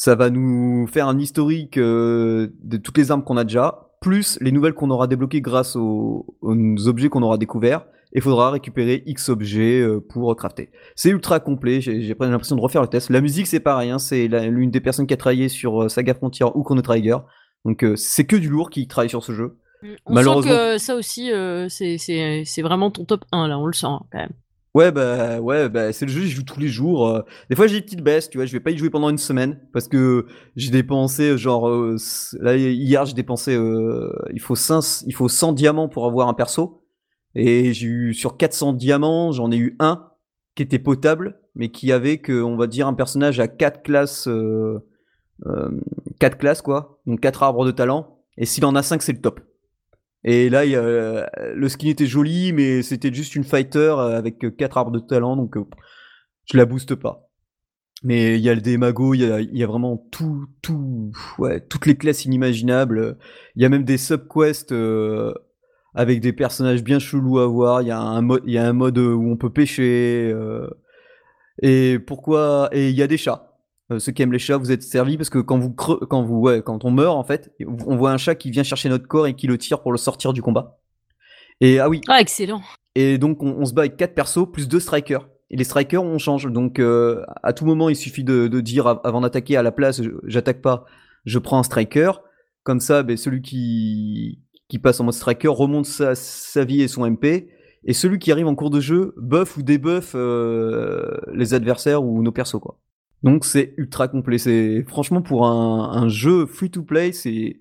[0.00, 4.38] ça va nous faire un historique euh, de toutes les armes qu'on a déjà, plus
[4.40, 7.84] les nouvelles qu'on aura débloquées grâce aux, aux objets qu'on aura découverts.
[8.14, 10.70] Et il faudra récupérer X objets euh, pour crafter.
[10.96, 13.10] C'est ultra complet, j'ai l'impression de refaire le test.
[13.10, 16.14] La musique, c'est pareil, hein, c'est l'une des personnes qui a travaillé sur euh, Saga
[16.14, 17.18] Frontier ou Chrono Trigger.
[17.66, 19.58] Donc c'est que du lourd qui travaille sur ce jeu.
[20.06, 23.74] On Malheureusement- sent que ça aussi, euh, c'est vraiment ton top 1, là, on le
[23.74, 24.32] sent hein, quand même.
[24.74, 27.08] Ouais, bah, ouais, bah, c'est le jeu, j'y joue tous les jours.
[27.08, 27.22] euh.
[27.48, 29.18] Des fois, j'ai des petites baisses, tu vois, je vais pas y jouer pendant une
[29.18, 31.96] semaine parce que j'ai dépensé, genre, euh,
[32.40, 36.34] là, hier, j'ai dépensé, euh, il faut 5, il faut 100 diamants pour avoir un
[36.34, 36.84] perso.
[37.34, 40.06] Et j'ai eu, sur 400 diamants, j'en ai eu un
[40.54, 44.28] qui était potable, mais qui avait que, on va dire, un personnage à 4 classes,
[46.20, 47.00] 4 classes, quoi.
[47.06, 48.18] Donc 4 arbres de talent.
[48.36, 49.40] Et s'il en a 5, c'est le top.
[50.24, 54.76] Et là, y a- le skin était joli, mais c'était juste une fighter avec 4
[54.78, 55.64] arbres de talent, donc euh,
[56.50, 57.26] je la booste pas.
[58.02, 59.20] Mais il y a le démago, il
[59.52, 63.18] y a, vraiment tout, tout, ouais, toutes les classes inimaginables.
[63.56, 65.34] Il y a même des subquests euh,
[65.94, 67.82] avec des personnages bien chelous à voir.
[67.82, 70.30] Il y a un mode, il y a un mode où on peut pêcher.
[70.32, 70.66] euh,
[71.62, 73.49] et pourquoi Et il y a des chats.
[73.92, 76.22] Euh, ceux qui aiment les chats, vous êtes servis parce que quand vous, creux- quand
[76.22, 77.52] vous, ouais, quand on meurt en fait,
[77.86, 79.98] on voit un chat qui vient chercher notre corps et qui le tire pour le
[79.98, 80.78] sortir du combat.
[81.60, 82.62] Et ah oui, Ah, excellent.
[82.94, 85.28] et donc, on, on se bat avec quatre persos plus deux strikers.
[85.50, 86.46] Et les strikers, on change.
[86.46, 89.72] Donc, euh, à tout moment, il suffit de, de dire av- avant d'attaquer à la
[89.72, 90.84] place, j'attaque pas,
[91.24, 92.12] je prends un striker.
[92.62, 94.38] Comme ça, ben, celui qui,
[94.68, 97.48] qui passe en mode striker remonte sa, sa vie et son MP.
[97.84, 102.22] Et celui qui arrive en cours de jeu buff ou débuff euh, les adversaires ou
[102.22, 102.78] nos persos, quoi.
[103.22, 104.38] Donc, c'est ultra complet.
[104.38, 107.58] C'est franchement pour un, un jeu free to play, c'est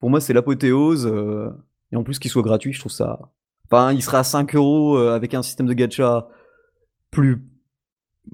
[0.00, 1.06] pour moi, c'est l'apothéose.
[1.06, 1.48] euh,
[1.92, 3.32] et en plus, qu'il soit gratuit, je trouve ça
[3.70, 6.28] Enfin, il sera à 5 euros euh, avec un système de gacha
[7.10, 7.44] plus.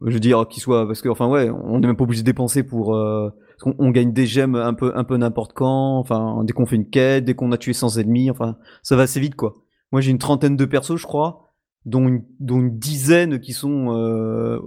[0.06, 0.86] Je veux dire, qu'il soit.
[0.86, 2.94] Parce que, enfin, ouais, on n'est même pas obligé de dépenser pour.
[2.94, 5.98] euh, parce qu'on- on, gagne des gemmes un peu, un peu n'importe quand.
[5.98, 8.30] Enfin, dès qu'on fait une quête, dès qu'on a tué 100 ennemis.
[8.30, 9.54] Enfin, ça va assez vite, quoi.
[9.90, 11.54] Moi, j'ai une trentaine de persos, je crois,
[11.86, 13.94] dont une, dont une dizaine qui sont.
[13.96, 14.58] euh,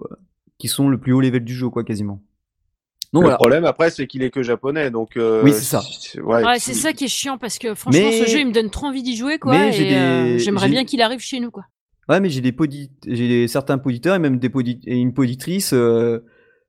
[0.58, 2.22] qui sont le plus haut level du jeu, quoi, quasiment.
[3.14, 3.38] Donc le voilà.
[3.38, 5.16] problème après, c'est qu'il est que japonais, donc.
[5.16, 5.82] euh, Oui, c'est ça.
[6.22, 8.70] Ouais, c'est ça qui est chiant parce que franchement, Mais- ce jeu, il me donne
[8.70, 9.54] trop envie d'y jouer, quoi.
[9.58, 11.64] Mais j'ai et, euh, des- J'aimerais j'ai- bien qu'il arrive chez nous, quoi.
[12.10, 15.14] Ouais, mais j'ai des podit- j'ai des- certains poditeurs et même des podi- et une
[15.14, 16.20] poditrice euh,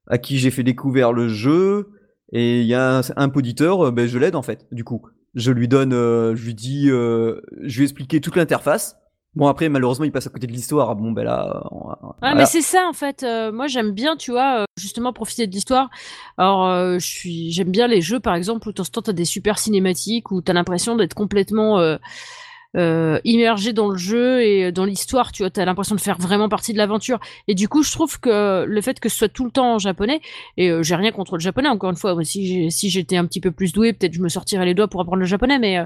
[0.07, 1.91] à qui j'ai fait découvrir le jeu.
[2.33, 4.67] Et il y a un, un poditeur, euh, ben, je l'aide en fait.
[4.73, 5.03] Du coup,
[5.35, 8.97] je lui donne, euh, je lui dis, euh, je lui ai expliqué toute l'interface.
[9.37, 10.97] Bon après, malheureusement, il passe à côté de l'histoire.
[10.97, 12.35] Bon ben là, on- Ouais, voilà.
[12.37, 13.23] mais c'est ça en fait.
[13.23, 15.91] Euh, moi, j'aime bien, tu vois, euh, justement profiter de l'histoire.
[16.39, 19.27] Alors, euh, je suis, j'aime bien les jeux, par exemple, où de temps t'as des
[19.27, 25.33] super cinématiques, où t'as l'impression d'être complètement euh, immergé dans le jeu et dans l'histoire.
[25.33, 27.21] Tu vois, t'as l'impression de faire vraiment partie de l'aventure.
[27.47, 29.79] Et du coup, je trouve que le fait que ce soit tout le temps en
[29.79, 30.21] japonais,
[30.57, 31.69] et j'ai rien contre le japonais.
[31.69, 34.65] Encore une fois, si si j'étais un petit peu plus doué, peut-être je me sortirais
[34.65, 35.59] les doigts pour apprendre le japonais.
[35.59, 35.79] Mais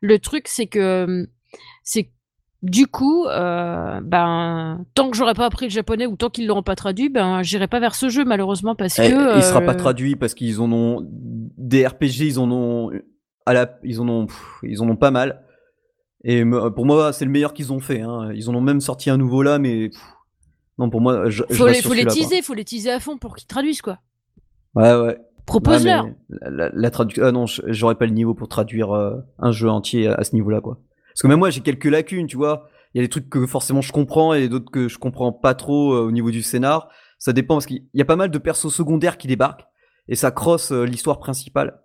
[0.00, 1.28] le truc, c'est que
[1.84, 2.10] c'est que
[2.62, 6.62] du coup, euh, ben, tant que j'aurais pas appris le japonais ou tant qu'ils l'auront
[6.62, 9.66] pas traduit, ben, j'irai pas vers ce jeu malheureusement parce Eh, que il sera euh,
[9.66, 12.90] pas traduit parce qu'ils en ont des RPG, ils en ont
[13.46, 15.42] à la, ils en ont, pff, ils en ont pas mal.
[16.24, 16.44] Et
[16.74, 18.00] pour moi, c'est le meilleur qu'ils ont fait.
[18.00, 18.32] Hein.
[18.34, 20.00] Ils en ont même sorti un nouveau là, mais pff,
[20.78, 22.98] non pour moi, je, je faut reste les, faut les teaser, faut les teaser à
[23.00, 23.98] fond pour qu'ils traduisent quoi.
[24.74, 25.18] Ouais, ouais.
[25.46, 26.04] Propose-leur.
[26.06, 29.16] Ouais, La, la, la tradu- ah non, je- j'aurais pas le niveau pour traduire euh,
[29.38, 30.78] un jeu entier à, à ce niveau-là, quoi.
[31.18, 32.68] Parce que même moi, j'ai quelques lacunes, tu vois.
[32.94, 35.56] Il y a des trucs que forcément je comprends et d'autres que je comprends pas
[35.56, 36.90] trop euh, au niveau du scénar.
[37.18, 39.66] Ça dépend parce qu'il y a pas mal de persos secondaires qui débarquent
[40.06, 41.80] et ça crosse euh, l'histoire principale.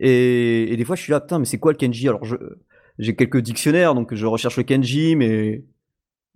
[0.00, 2.06] Et, des fois, je suis là, putain, mais c'est quoi le Kenji?
[2.08, 2.36] Alors, je,
[2.98, 5.64] j'ai quelques dictionnaires, donc je recherche le Kenji, mais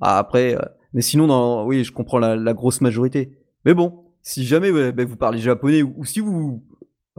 [0.01, 0.63] ah, après, euh,
[0.95, 3.37] mais sinon, dans, oui, je comprends la, grosse majorité.
[3.67, 6.65] Mais bon, si jamais ben, vous parlez japonais ou si vous,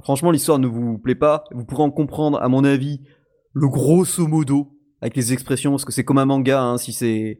[0.01, 3.01] franchement, l'histoire ne vous plaît pas, vous pourrez en comprendre, à mon avis,
[3.53, 6.61] le grosso modo avec les expressions, parce que c'est comme un manga.
[6.61, 7.39] Hein, si c'est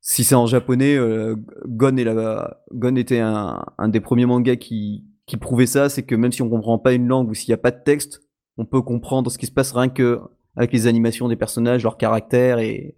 [0.00, 1.36] si c'est en japonais, euh,
[1.66, 6.04] Gon, est la, Gon était un, un des premiers mangas qui, qui prouvait ça, c'est
[6.04, 8.22] que même si on comprend pas une langue ou s'il n'y a pas de texte,
[8.56, 10.20] on peut comprendre ce qui se passe rien que
[10.56, 12.96] avec les animations des personnages, leur caractère et,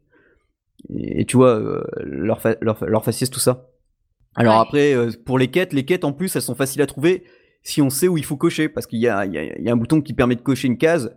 [0.89, 3.67] et, et tu vois, euh, leur, fa- leur, leur faciès, tout ça.
[4.37, 4.63] Alors Ouais.
[4.63, 7.25] après, euh, pour les quêtes, les quêtes en plus, elles sont faciles à trouver
[7.63, 9.69] si on sait où il faut cocher, parce qu'il y a, y, a, il y
[9.69, 11.15] a un bouton qui permet de cocher une case.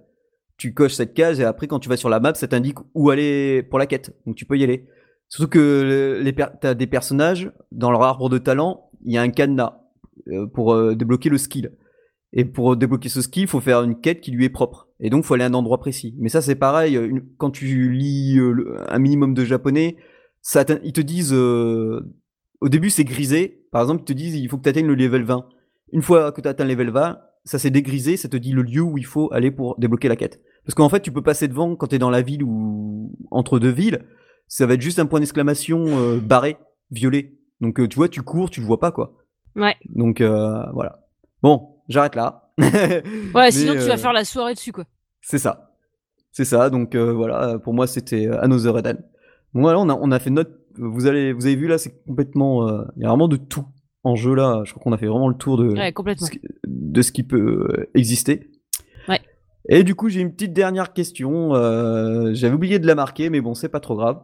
[0.63, 3.09] Tu coches cette case et après, quand tu vas sur la map, ça t'indique où
[3.09, 4.15] aller pour la quête.
[4.25, 4.87] Donc tu peux y aller.
[5.27, 9.29] Surtout que les t'as des personnages dans leur arbre de talent, il y a un
[9.29, 9.81] cadenas
[10.29, 11.73] euh, pour euh, débloquer le skill.
[12.31, 14.87] Et pour débloquer ce skill, il faut faire une quête qui lui est propre.
[15.01, 16.15] Et donc, faut aller à un endroit précis.
[16.17, 16.97] Mais ça, c'est pareil.
[17.37, 19.97] quand tu lis euh, un minimum de japonais,
[20.41, 21.33] ça ils te disent.
[21.33, 23.65] au début, c'est grisé.
[23.69, 25.45] Par exemple, ils te disent il faut que tu atteignes le level 20.
[25.91, 28.61] Une fois que tu atteins le level 20, ça s'est dégrisé, ça te dit le
[28.61, 30.39] lieu où il faut aller pour débloquer la quête.
[30.65, 33.59] Parce qu'en fait, tu peux passer devant quand tu es dans la ville ou entre
[33.59, 34.05] deux villes.
[34.47, 36.57] Ça va être juste un point d'exclamation euh, barré,
[36.91, 37.33] violet.
[37.61, 39.13] Donc, euh, tu vois, tu cours, tu le vois pas, quoi.
[39.55, 39.75] Ouais.
[39.95, 40.99] Donc, euh, voilà.
[41.41, 42.51] Bon, j'arrête là.
[42.59, 43.01] Ouais,
[43.35, 44.85] Mais, sinon tu euh, vas faire la soirée dessus quoi.
[45.21, 45.71] C'est ça.
[46.31, 46.69] C'est ça.
[46.69, 49.03] Donc euh, voilà, pour moi c'était euh, Another Eden.
[49.55, 50.51] Bon voilà, on a, on a fait notre.
[50.77, 52.67] Vous allez, vous avez vu là, c'est complètement.
[52.69, 53.65] euh, Il y a vraiment de tout
[54.03, 54.61] en jeu là.
[54.65, 56.27] Je crois qu'on a fait vraiment le tour de, Ouais, complètement.
[56.27, 58.51] ce qui- de ce qui peut euh, exister.
[59.69, 61.55] Et du coup, j'ai une petite dernière question.
[61.55, 64.21] euh, J'avais oublié de la marquer, mais bon, c'est pas trop grave.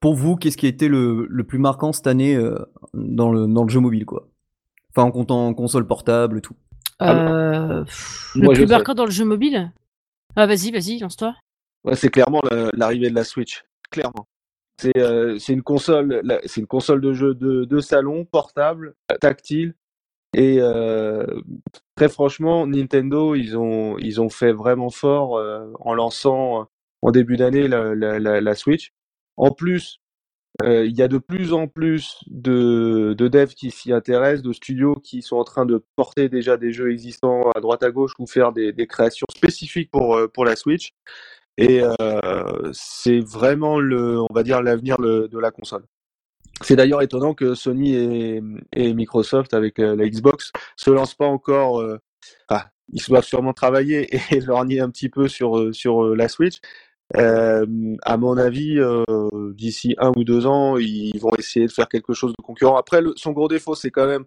[0.00, 2.58] Pour vous, qu'est-ce qui a été le, le plus marquant cette année euh,
[2.94, 4.28] dans, le, dans le jeu mobile, quoi?
[4.90, 6.54] Enfin, en comptant console portable, tout.
[7.02, 8.66] Euh, pff, le plus sais.
[8.66, 9.72] marquant dans le jeu mobile?
[10.36, 11.34] Ah, vas-y, vas-y, lance-toi.
[11.84, 13.64] Ouais, c'est clairement la- l'arrivée de la Switch.
[13.90, 14.26] Clairement.
[14.80, 19.74] C'est euh, c'est une console, c'est une console de jeu de, de salon, portable, tactile.
[20.34, 21.26] Et euh,
[21.96, 26.64] très franchement, Nintendo, ils ont, ils ont fait vraiment fort euh, en lançant euh,
[27.02, 28.92] en début d'année la, Switch.
[29.36, 30.00] En plus,
[30.62, 34.52] euh, il y a de plus en plus de, de devs qui s'y intéressent, de
[34.52, 38.12] studios qui sont en train de porter déjà des jeux existants à droite à gauche
[38.18, 40.92] ou faire des, créations spécifiques pour, pour la Switch.
[41.58, 41.82] Et
[42.72, 45.84] c'est vraiment le, on va dire l'avenir de la console.
[46.62, 51.84] C'est d'ailleurs étonnant que Sony et, Microsoft avec euh, la Xbox se lancent pas encore.
[52.48, 56.58] ah, ils doivent sûrement travailler et lorgner un petit peu sur euh, sur la Switch.
[57.16, 57.66] Euh,
[58.02, 58.80] à mon avis,
[59.54, 62.76] d'ici un ou deux ans, ils vont essayer de faire quelque chose de concurrent.
[62.76, 64.24] Après, son gros défaut, c'est quand même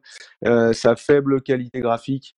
[0.74, 2.36] sa faible qualité graphique.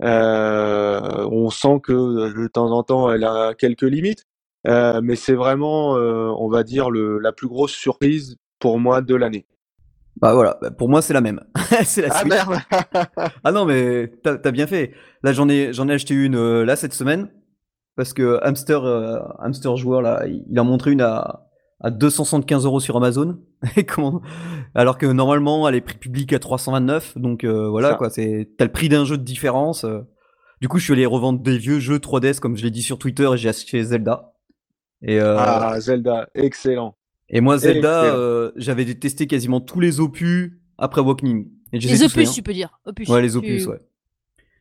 [0.00, 4.26] On sent que de temps en temps, elle a quelques limites,
[4.64, 9.46] mais c'est vraiment, on va dire, la plus grosse surprise pour moi de l'année.
[10.20, 11.40] Bah voilà, bah, pour moi c'est la même.
[11.84, 12.32] c'est la Ah Switch.
[12.32, 12.58] merde
[13.44, 14.92] Ah non, mais t'as bien fait.
[15.22, 17.30] Là, j'en ai, j'en ai acheté une euh, là cette semaine
[17.96, 21.46] parce que Hamster, euh, Hamster joueur là, il il a montré une à,
[21.80, 23.38] à 275 euros sur Amazon.
[23.76, 24.20] Et comment
[24.74, 27.16] Alors que normalement, elle est prix public à 329.
[27.18, 27.94] Donc euh, voilà Ça.
[27.96, 29.86] quoi, c'est t'as le prix d'un jeu de différence.
[30.60, 32.98] Du coup, je suis allé revendre des vieux jeux 3DS comme je l'ai dit sur
[32.98, 34.32] Twitter et j'ai acheté Zelda.
[35.02, 36.94] Et euh, Ah, Zelda, excellent.
[37.30, 41.48] Et moi Zelda, euh, j'avais testé quasiment tous les opus après Awakening.
[41.72, 42.32] Et je les opus, hein.
[42.34, 42.78] tu peux dire.
[42.86, 43.08] Opus.
[43.08, 43.78] Ouais, les Tu- opus, ouais.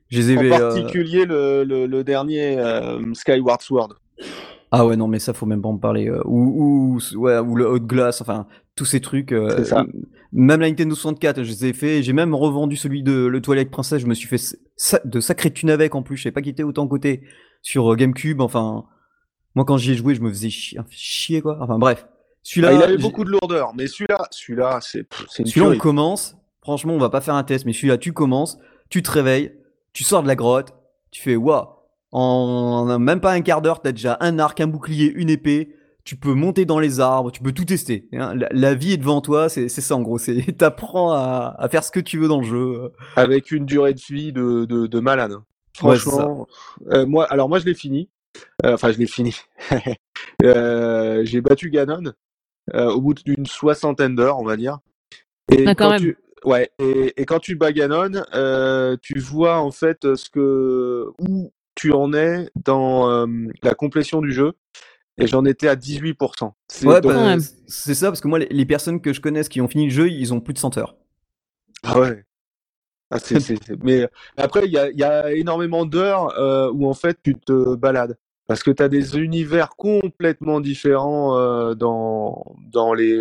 [0.09, 3.95] Je les ai En euh, particulier le, le, le dernier euh, Skyward Sword.
[4.71, 6.09] Ah ouais, non, mais ça, faut même pas en parler.
[6.25, 8.45] ou, ou, ouais, ou le Hot Glass, enfin,
[8.75, 9.31] tous ces trucs.
[9.31, 9.85] euh, C'est ça.
[10.31, 12.03] Même la Nintendo 64, je les ai fait.
[12.03, 13.99] J'ai même revendu celui de le Twilight Princess.
[14.01, 14.37] Je me suis fait
[14.75, 16.17] sa- de sacrées thunes avec en plus.
[16.17, 17.23] Je sais pas qu'il était autant côté
[17.63, 18.41] sur GameCube.
[18.41, 18.85] Enfin,
[19.55, 21.57] moi, quand j'y ai joué, je me faisais chier, chier quoi.
[21.61, 22.07] Enfin, bref.
[22.43, 26.35] Celui-là, Ah, il avait beaucoup de lourdeur, mais celui-là, celui-là, c'est celui-là, on commence.
[26.61, 28.57] Franchement, on va pas faire un test, mais celui-là, tu commences,
[28.89, 29.53] tu te réveilles,
[29.93, 30.73] tu sors de la grotte,
[31.11, 31.65] tu fais waouh.
[32.11, 35.75] En même pas un quart d'heure, t'as déjà un arc, un bouclier, une épée.
[36.05, 38.07] Tu peux monter dans les arbres, tu peux tout tester.
[38.13, 38.33] hein.
[38.33, 40.17] La, la vie est devant toi, c'est ça en gros.
[40.57, 42.91] T'apprends à, à faire ce que tu veux dans le jeu.
[43.15, 45.33] avec une durée de vie de, de, de malade.
[45.33, 46.47] Ouais, c'est Franchement,
[46.91, 48.09] euh, moi, alors moi je l'ai fini.
[48.65, 49.35] Euh, Enfin, je l'ai fini.
[50.43, 52.13] Euh, J'ai battu Ganon
[52.73, 54.79] au bout d'une soixantaine d'heures, on va dire.
[55.51, 55.99] Et Ah, quand quand même.
[56.01, 61.07] tu, ouais, et, et quand tu bats Ganon, euh, tu vois en fait ce que
[61.19, 63.25] où tu en es dans euh,
[63.63, 64.53] la complétion du jeu.
[65.21, 66.53] Et j'en étais à 18%.
[66.69, 67.35] C'est Ouais, donc- bah,
[67.67, 69.91] c'est ça parce que moi, les, les personnes que je connaisse qui ont fini le
[69.91, 70.95] jeu, ils ont plus de 100 heures.
[71.83, 72.23] Ah ouais.
[73.11, 74.07] Ah, c'est, c'est, c'est- Mais
[74.37, 77.75] après, il y a, il y a énormément d'heures euh, où en fait tu te
[77.75, 78.17] balades.
[78.49, 82.43] Parce que tu as des univers complètement différents euh, dans,
[82.73, 83.15] dans les,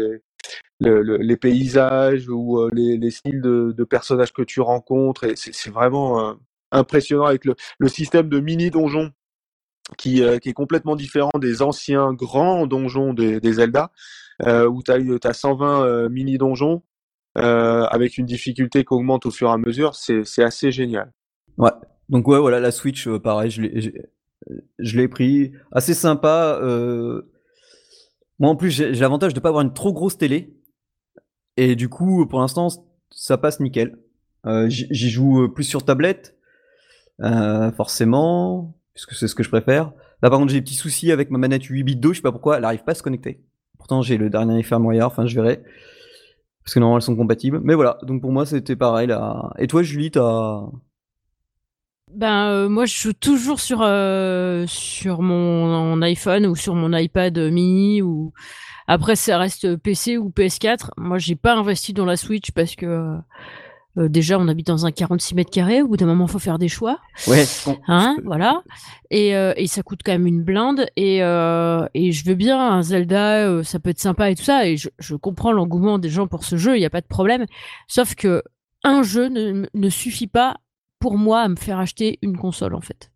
[0.81, 5.25] le- le- les paysages ou euh, les, les styles de, de personnages que tu rencontres.
[5.25, 6.33] Et c'est, vraiment euh,
[6.73, 9.11] impressionnant avec le, le système de mini-donjons
[9.99, 13.93] qui, euh, qui est complètement différent des anciens grands donjons des, des Zelda,
[14.47, 16.83] euh, où tu as 120 euh, mini-donjons
[17.35, 21.13] avec une difficulté qui augmente au fur et à mesure, c'est assez génial.
[21.57, 21.71] Ouais.
[22.09, 23.93] Donc ouais, voilà, la Switch, pareil, je l'ai,
[24.79, 25.53] je l'ai pris.
[25.73, 26.59] Assez sympa.
[26.63, 27.23] euh,
[28.39, 30.55] Moi en plus, j'ai l'avantage de pas avoir une trop grosse télé.
[31.57, 32.69] Et du coup, pour l'instant,
[33.11, 33.99] ça passe nickel.
[34.47, 36.37] Euh, J'y joue euh, plus sur tablette,
[37.77, 39.93] forcément, puisque c'est ce que je préfère.
[40.23, 42.23] Là, par contre, j'ai des petits soucis avec ma manette 8 bits d'eau, je sais
[42.23, 43.45] pas pourquoi, elle arrive pas à se connecter.
[43.77, 45.63] Pourtant, j'ai le dernier firmware, enfin, je verrai.
[46.65, 47.61] Parce que normalement, elles sont compatibles.
[47.63, 49.53] Mais voilà, donc pour moi, c'était pareil là.
[49.59, 50.63] Et toi, Julie, t'as.
[52.15, 57.39] Ben euh, moi je joue toujours sur euh, sur mon iPhone ou sur mon iPad
[57.39, 58.33] mini ou
[58.87, 60.91] après ça reste PC ou PS4.
[60.97, 63.17] Moi j'ai pas investi dans la Switch parce que
[63.99, 65.83] euh, déjà on habite dans un 46 mètres carrés.
[65.83, 67.45] Au bout d'un moment faut faire des choix, Ouais,
[67.89, 68.63] hein, voilà.
[69.11, 72.59] Et, euh, et ça coûte quand même une blinde et euh, et je veux bien
[72.59, 75.99] un Zelda, euh, ça peut être sympa et tout ça et je, je comprends l'engouement
[75.99, 77.45] des gens pour ce jeu, il y a pas de problème.
[77.87, 78.43] Sauf que
[78.85, 80.57] un jeu ne, ne suffit pas
[80.99, 83.11] pour moi à me faire acheter une console en fait.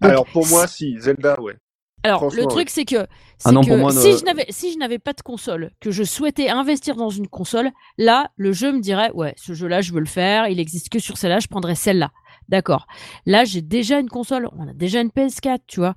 [0.00, 1.56] Donc, Alors pour moi, si, Zelda, ouais.
[2.02, 2.64] Alors le truc ouais.
[2.68, 3.06] c'est que, Ah
[3.38, 5.72] c'est non, que pour moi, si ne- je n'avais si je n'avais pas de console,
[5.80, 9.80] que je souhaitais investir dans une console, là le jeu me dirait ouais ce jeu-là
[9.80, 12.12] je veux le faire, il existe que sur celle-là, je prendrais celle-là.
[12.48, 12.86] D'accord.
[13.24, 15.94] Là j'ai déjà une console, on a déjà une PS4, tu vois.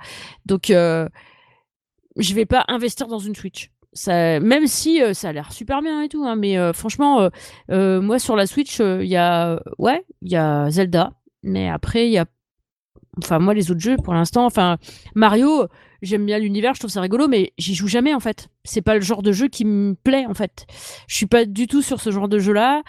[0.47, 1.07] Donc euh,
[2.15, 3.69] je vais pas investir dans une Switch.
[3.99, 7.29] Ça, même si euh, ça a l'air super bien et tout, hein, mais euh, franchement,
[7.69, 11.11] euh, moi sur la Switch, il y a ouais, il y a Zelda,
[11.43, 12.23] mais après il y a
[13.17, 14.77] enfin moi les autres jeux pour l'instant, enfin
[15.15, 15.67] Mario,
[16.01, 18.47] j'aime bien l'univers, je trouve ça rigolo, mais j'y joue jamais en fait.
[18.63, 20.65] C'est pas le genre de jeu qui me plaît en fait.
[21.09, 22.83] Je suis pas du tout sur ce genre de jeu-là,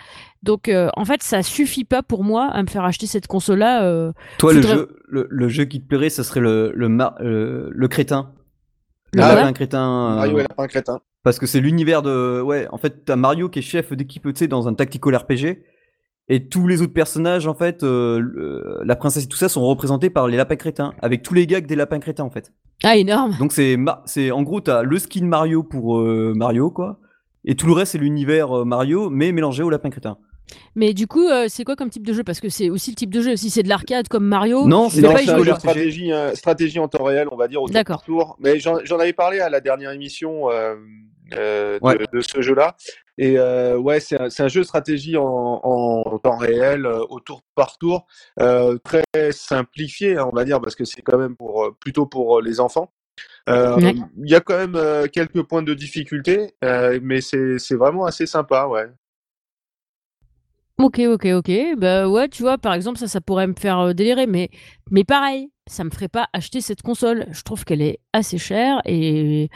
[0.45, 3.83] donc euh, en fait ça suffit pas pour moi à me faire acheter cette console-là.
[3.83, 7.89] Euh, Toi, le jeu, le, le jeu qui te plairait, ce serait le le, le
[7.89, 8.31] crétin.
[9.13, 10.13] Le Ah lapin crétin.
[10.13, 11.01] euh, Mario et Lapin Crétin.
[11.23, 12.41] Parce que c'est l'univers de.
[12.41, 15.63] Ouais, en fait, t'as Mario qui est chef d'équipe, tu sais, dans un tactical RPG.
[16.29, 19.67] Et tous les autres personnages, en fait, euh, le- la princesse et tout ça, sont
[19.67, 20.95] représentés par les lapins crétins.
[21.03, 22.53] Avec tous les gags des lapins crétins, en fait.
[22.85, 23.35] Ah énorme.
[23.41, 23.77] Donc, c'est.
[24.07, 27.01] c'est En gros, t'as le skin Mario pour euh, Mario, quoi.
[27.45, 30.19] Et tout le reste, c'est l'univers euh, Mario, mais mélangé au lapin crétin.
[30.75, 32.25] Mais du coup, euh, c'est quoi comme type de jeu?
[32.25, 33.37] Parce que c'est aussi le type de jeu.
[33.37, 35.45] Si c'est de l'arcade comme Mario, Non, c'est pas y c'est un jouer.
[35.45, 35.59] jeu de RPG.
[35.61, 37.97] stratégie, euh, stratégie en temps réel, on va dire, au tour D'accord.
[37.99, 38.37] par tour.
[38.41, 40.77] Mais j'en avais parlé à la dernière émission euh,
[41.35, 41.97] euh, de, Ouais.
[42.13, 42.77] de ce jeu-là.
[43.19, 45.25] Et euh, ouais, c'est un, un jeu de stratégie en,
[45.63, 48.07] en temps réel, euh, au tour par tour,
[48.41, 52.41] euh, très simplifié, hein, on va dire, parce que c'est quand même pour plutôt pour
[52.41, 52.93] les enfants.
[53.49, 53.95] Euh, Ouais.
[54.25, 58.07] Il y a quand même euh, quelques points de difficulté, euh, mais c'est c'est vraiment
[58.07, 58.87] assez sympa, ouais.
[60.83, 61.51] Ok, ok, ok.
[61.77, 64.49] Bah ouais, tu vois, par exemple, ça, ça pourrait me faire euh, délirer, mais,
[64.91, 67.27] mais pareil, ça me ferait pas acheter cette console.
[67.33, 69.51] Je trouve qu'elle est assez chère et,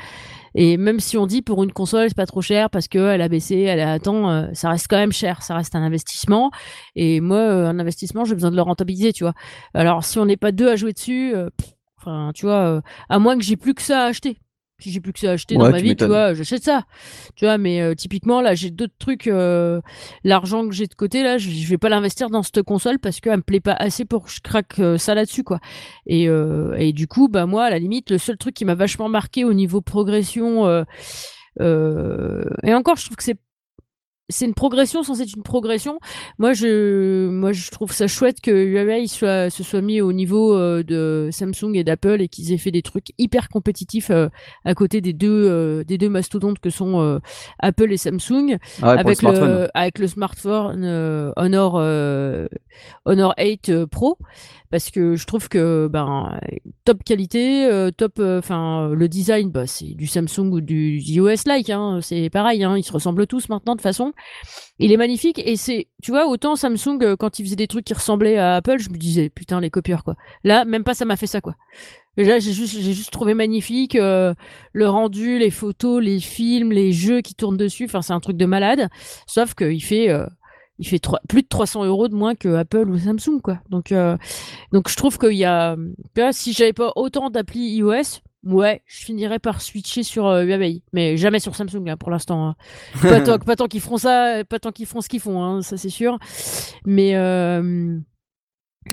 [0.55, 3.29] et même si on dit pour une console, c'est pas trop cher parce qu'elle a
[3.29, 6.51] baissé, elle a attends, euh, ça reste quand même cher, ça reste un investissement.
[6.95, 9.33] Et moi, euh, un investissement, j'ai besoin de le rentabiliser, tu vois.
[9.73, 11.35] Alors, si on n'est pas deux à jouer dessus,
[11.99, 14.37] enfin, tu vois, à moins que j'ai plus que ça à acheter.
[14.81, 16.83] Si j'ai plus que ça à acheter dans ma vie, tu vois, j'achète ça.
[17.37, 19.29] Tu vois, mais euh, typiquement, là, j'ai d'autres trucs.
[19.29, 19.81] euh,
[20.25, 23.21] L'argent que j'ai de côté, là, je, je vais pas l'investir dans cette console parce
[23.21, 25.61] qu'elle me plaît pas assez pour que je craque euh, ça là-dessus, quoi.
[26.07, 28.75] Et, euh, et du coup, bah, moi, à la limite, le seul truc qui m'a
[28.75, 30.67] vachement marqué au niveau progression,
[31.61, 33.39] et encore, je trouve que c'est
[34.31, 35.99] c'est une progression sans être une progression.
[36.39, 40.55] Moi, je, moi, je trouve ça chouette que Huawei soit, se soit mis au niveau
[40.55, 44.29] euh, de Samsung et d'Apple et qu'ils aient fait des trucs hyper compétitifs euh,
[44.65, 47.21] à côté des deux, euh, des deux mastodontes que sont
[47.59, 49.49] Apple et Samsung Ah ouais, pour le avec, smartphone.
[49.49, 51.75] le, avec le smartphone Honor,
[53.05, 54.19] Honor 8 euh, Pro
[54.71, 56.39] parce que je trouve que ben
[56.85, 62.01] top qualité top enfin le design bah, c'est du Samsung ou du iOS like hein,
[62.03, 64.14] c'est pareil hein, ils se ressemblent tous maintenant de façon
[64.79, 67.85] il est magnifique et c'est tu vois autant Samsung euh, quand il faisait des trucs
[67.85, 70.15] qui ressemblaient à Apple je me disais putain les copieurs quoi.
[70.43, 71.55] Là même pas ça m'a fait ça quoi.
[72.17, 74.35] Et là j'ai juste trouvé magnifique euh,
[74.73, 77.85] le rendu les photos les films les jeux qui tournent dessus.
[77.85, 78.89] Enfin c'est un truc de malade.
[79.27, 80.27] Sauf qu'il fait euh,
[80.81, 83.59] il fait trois- plus de 300 euros de moins que Apple ou Samsung quoi.
[83.71, 84.17] Donc euh,
[84.73, 85.77] je trouve qu'il y a
[86.33, 90.83] si j'avais pas autant d'applis iOS ouais je finirais par switcher sur euh, Huawei.
[90.93, 92.57] Mais jamais sur Samsung hein, pour l'instant hein.
[93.01, 95.63] pas tant, pas tant qu'ils feront ça pas tant qu'ils feront ce qu'ils font hein,
[95.63, 96.19] ça c'est sûr.
[96.85, 97.99] Mais euh,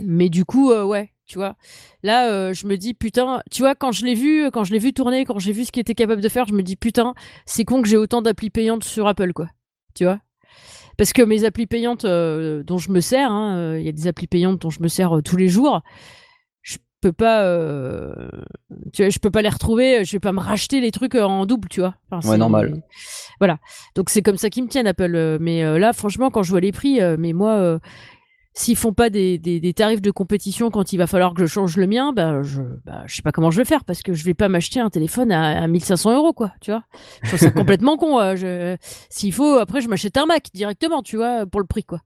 [0.02, 1.56] mais du coup euh, ouais tu vois.
[2.04, 4.80] Là euh, je me dis putain tu vois quand je l'ai vu quand je l'ai
[4.80, 7.14] vu tourner quand j'ai vu ce qu'il était capable de faire je me dis putain
[7.46, 9.48] c'est con que j'ai autant d'applis payantes sur Apple quoi.
[9.94, 10.20] Tu vois?
[10.98, 13.32] Parce que mes applis payantes dont je me sers
[13.78, 15.82] il y a des applis payantes dont je me sers tous les jours
[17.02, 18.14] peux pas euh,
[18.94, 21.24] tu vois je peux pas les retrouver je vais pas me racheter les trucs euh,
[21.24, 22.82] en double tu vois Enfin, Ouais, c'est- normal.
[23.40, 23.58] voilà
[23.96, 26.52] donc c'est comme ça qu'ils me tiennent Apple euh, mais euh, là franchement quand je
[26.52, 27.80] vois les prix euh, mais moi euh,
[28.54, 31.48] s'ils font pas des, des, des tarifs de compétition quand il va falloir que je
[31.48, 34.12] change le mien, bah je, bah, je sais pas comment je vais faire parce que
[34.14, 36.84] je vais pas m'acheter un téléphone à, à 1500 euros quoi, tu vois.
[37.24, 38.20] Je trouve ça complètement con.
[38.20, 38.76] euh,
[39.10, 42.02] S'il faut, après je m'achète un Mac directement, tu vois, pour le prix quoi.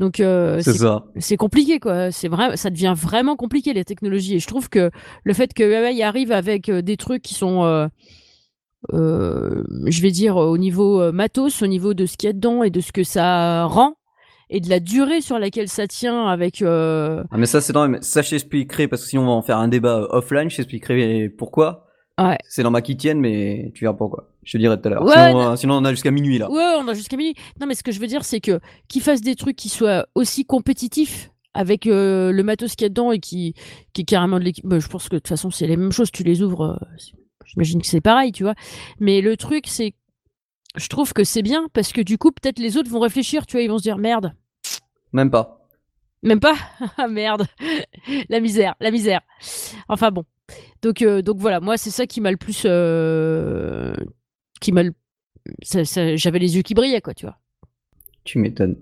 [0.00, 1.04] Donc euh, C'est c'est ça.
[1.18, 4.90] c'est compliqué quoi c'est vrai ça devient vraiment compliqué les technologies et je trouve que
[5.22, 7.86] le fait que Huawei arrive avec euh, des trucs qui sont euh,
[8.92, 12.32] euh, je vais dire au niveau euh, matos au niveau de ce qu'il y a
[12.32, 13.94] dedans et de ce que ça rend
[14.50, 17.90] et de la durée sur laquelle ça tient avec euh, Ah, mais ça, c'est dans...
[18.02, 20.50] ça, je t'expliquerai, parce que sinon, on va en faire un débat offline.
[20.50, 21.83] Je t'expliquerai pourquoi.
[22.20, 24.28] Ouais C'est dans ma quitienne, mais tu verras pourquoi.
[24.42, 25.02] Je te dirai tout à l'heure.
[25.02, 26.50] Ouais, sinon, euh, sinon, on a jusqu'à minuit, là.
[26.50, 27.34] Ouais, on a jusqu'à minuit.
[27.60, 30.06] Non, mais ce que je veux dire, c'est que qu'ils fassent des trucs qui soient
[30.14, 33.54] aussi compétitifs avec euh, le matos qu'il y a dedans et qui,
[33.92, 34.66] qui est carrément de l'équipe.
[34.66, 36.10] bah, je pense que de toute façon, c'est les mêmes choses.
[36.10, 36.96] Tu les ouvres, euh,
[37.46, 38.54] j'imagine que c'est pareil, tu vois.
[39.00, 39.94] Mais le truc, c'est.
[40.76, 43.56] Je trouve que c'est bien parce que du coup, peut-être les autres vont réfléchir, tu
[43.56, 43.62] vois.
[43.62, 44.34] Ils vont se dire merde.
[45.12, 45.60] Même pas.
[46.22, 46.56] Même pas?
[46.98, 47.46] Ah merde
[48.28, 49.20] La misère, la misère.
[49.88, 50.24] Enfin bon.
[50.82, 52.62] Donc, euh, donc voilà, moi, c'est ça qui m'a le plus.
[52.66, 53.94] euh,
[54.60, 54.92] qui m'a le-
[55.62, 57.38] ça- ça- J'avais les yeux qui brillaient, quoi, tu vois.
[58.24, 58.76] Tu m'étonnes.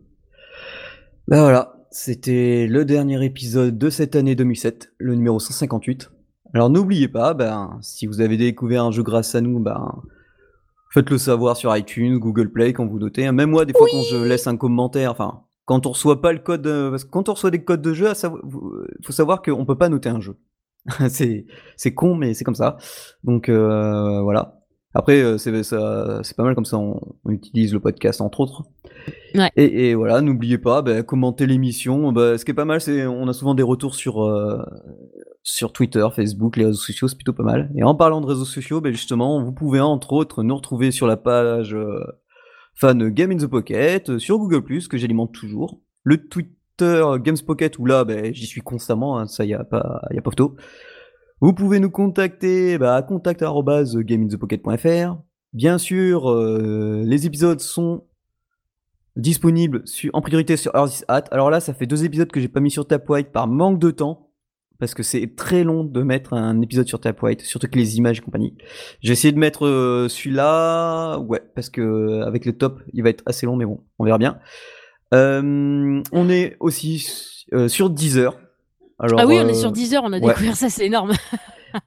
[1.29, 6.11] Bah voilà, c'était le dernier épisode de cette année 2007, le numéro 158.
[6.55, 10.03] Alors n'oubliez pas, ben, si vous avez découvert un jeu grâce à nous, ben,
[10.93, 13.31] faites-le savoir sur iTunes, Google Play quand vous notez.
[13.31, 16.41] Même moi, des fois, quand je laisse un commentaire, enfin, quand on reçoit pas le
[16.41, 19.65] code, euh, parce que quand on reçoit des codes de jeu, il faut savoir qu'on
[19.65, 20.37] peut pas noter un jeu.
[21.09, 21.47] c'est
[21.77, 22.77] c'est con, mais c'est comme ça.
[23.25, 24.59] Donc euh, voilà.
[24.95, 26.79] Après, euh, c'est c'est pas mal comme ça.
[26.79, 28.65] On, utilise le podcast entre autres.
[29.35, 29.51] Ouais.
[29.57, 32.13] Et, et, voilà, n'oubliez pas, bah, commenter l'émission.
[32.13, 34.63] Bah, ce qui est pas mal, c'est on a souvent des retours sur euh,
[35.43, 37.73] sur Twitter, Facebook, les réseaux sociaux, c'est plutôt pas mal.
[37.75, 41.07] Et en parlant de réseaux sociaux, bah, justement, vous pouvez entre autres nous retrouver sur
[41.07, 42.05] la page euh,
[42.75, 45.81] fan Game in the Pocket, sur Google que j'alimente toujours.
[46.05, 46.53] Le Twitter
[47.19, 49.19] Games Pocket où là, bah, j'y suis constamment.
[49.19, 50.57] Hein, ça y a pas, y a pas photo.
[51.41, 55.17] Vous pouvez nous contacter bah, à contact@gameinthepocket.fr.
[55.53, 58.05] Bien sûr, euh, les épisodes sont
[59.17, 61.25] disponibles en priorité sur Earth Hat.
[61.31, 63.91] Alors là, ça fait deux épisodes que j'ai pas mis sur Tapwhite par manque de
[63.91, 64.29] temps.
[64.79, 68.19] Parce que c'est très long de mettre un épisode sur Tapwhite, surtout que les images
[68.19, 68.57] et compagnie.
[69.01, 73.23] J'ai essayé de mettre euh, celui-là, ouais, parce que avec le top, il va être
[73.27, 74.41] assez long, mais bon, on verra bien.
[75.13, 78.37] Euh, on est aussi sur Deezer,
[79.03, 81.13] ah oui, on est sur 10 euh, heures, on a découvert ça, c'est énorme.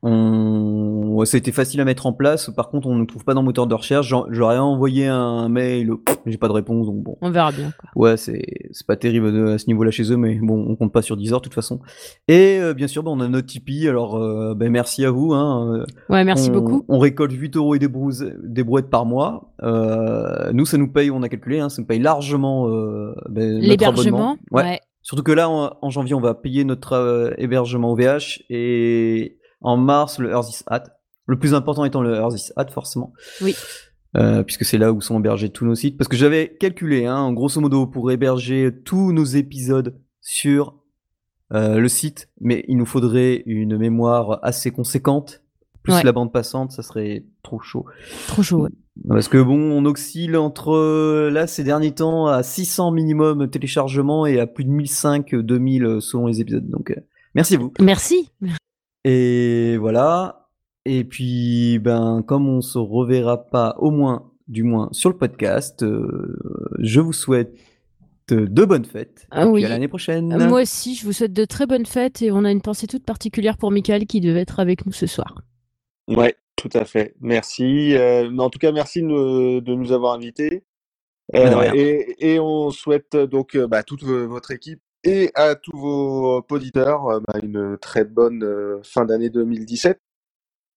[0.03, 1.23] On...
[1.25, 2.49] ça a été facile à mettre en place.
[2.55, 4.13] Par contre, on ne trouve pas dans le moteur de recherche.
[4.29, 5.91] J'aurais envoyé un mail,
[6.25, 7.17] j'ai pas de réponse, donc bon.
[7.21, 7.71] On verra bien.
[7.79, 7.89] Quoi.
[7.95, 8.43] Ouais, c'est
[8.87, 11.39] pas terrible à ce niveau-là chez eux, mais bon, on compte pas sur 10 heures
[11.39, 11.79] de toute façon.
[12.27, 13.87] Et euh, bien sûr, bah, on a notre Tipeee.
[13.87, 15.33] Alors, euh, ben, merci à vous.
[15.33, 15.85] Hein.
[16.09, 16.85] Ouais, merci beaucoup.
[16.87, 17.89] On récolte 8 euros et des,
[18.43, 19.53] des brouettes par mois.
[19.61, 22.67] nous, ça nous paye, on a calculé, hein, ça nous paye largement
[23.29, 24.37] ben, l'hébergement.
[24.51, 24.79] ouais.
[25.05, 30.19] Surtout que là, en, janvier, on va payer notre euh, hébergement OVH et en mars,
[30.19, 30.83] le Earth Hat.
[31.25, 33.13] Le plus important étant le Earth Hat, forcément.
[33.41, 33.55] Oui.
[34.15, 35.97] Euh, puisque c'est là où sont hébergés tous nos sites.
[35.97, 40.75] Parce que j'avais calculé, hein, grosso modo, pour héberger tous nos épisodes sur
[41.53, 45.41] euh, le site, mais il nous faudrait une mémoire assez conséquente.
[45.83, 47.85] Plus la bande passante, ça serait trop chaud.
[48.27, 48.71] Trop chaud, ouais.
[49.07, 54.39] Parce que bon, on oscille entre là ces derniers temps à 600 minimum téléchargements et
[54.39, 56.67] à plus de 1005, 2000 selon les épisodes.
[56.67, 56.95] Donc euh,
[57.35, 57.71] merci à vous.
[57.79, 58.31] Merci.
[59.05, 60.49] Et voilà.
[60.85, 65.83] Et puis ben comme on se reverra pas au moins du moins sur le podcast,
[65.83, 66.37] euh,
[66.79, 67.55] je vous souhaite
[68.27, 69.27] de bonnes fêtes.
[69.29, 69.63] Ah oui.
[69.63, 70.35] à l'année prochaine.
[70.47, 73.05] Moi aussi, je vous souhaite de très bonnes fêtes et on a une pensée toute
[73.05, 75.43] particulière pour Michael qui devait être avec nous ce soir.
[76.07, 77.15] Ouais, tout à fait.
[77.21, 77.93] Merci.
[77.93, 80.63] Euh, en tout cas, merci de, nous avoir invités.
[81.35, 81.71] Euh,
[82.19, 87.77] et, on souhaite donc bah, toute votre équipe et à tous vos auditeurs bah, une
[87.77, 89.99] très bonne fin d'année 2017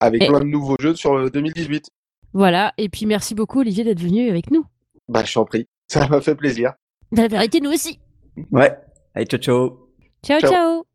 [0.01, 1.91] avec plein de nouveaux jeux sur le 2018.
[2.33, 2.73] Voilà.
[2.79, 4.65] Et puis merci beaucoup Olivier d'être venu avec nous.
[5.09, 5.67] Bah, je t'en prie.
[5.89, 6.75] Ça m'a fait plaisir.
[7.13, 7.99] La vérité, nous aussi.
[8.53, 8.77] Ouais.
[9.15, 9.89] Allez, ciao, ciao.
[10.23, 10.85] Ciao, ciao.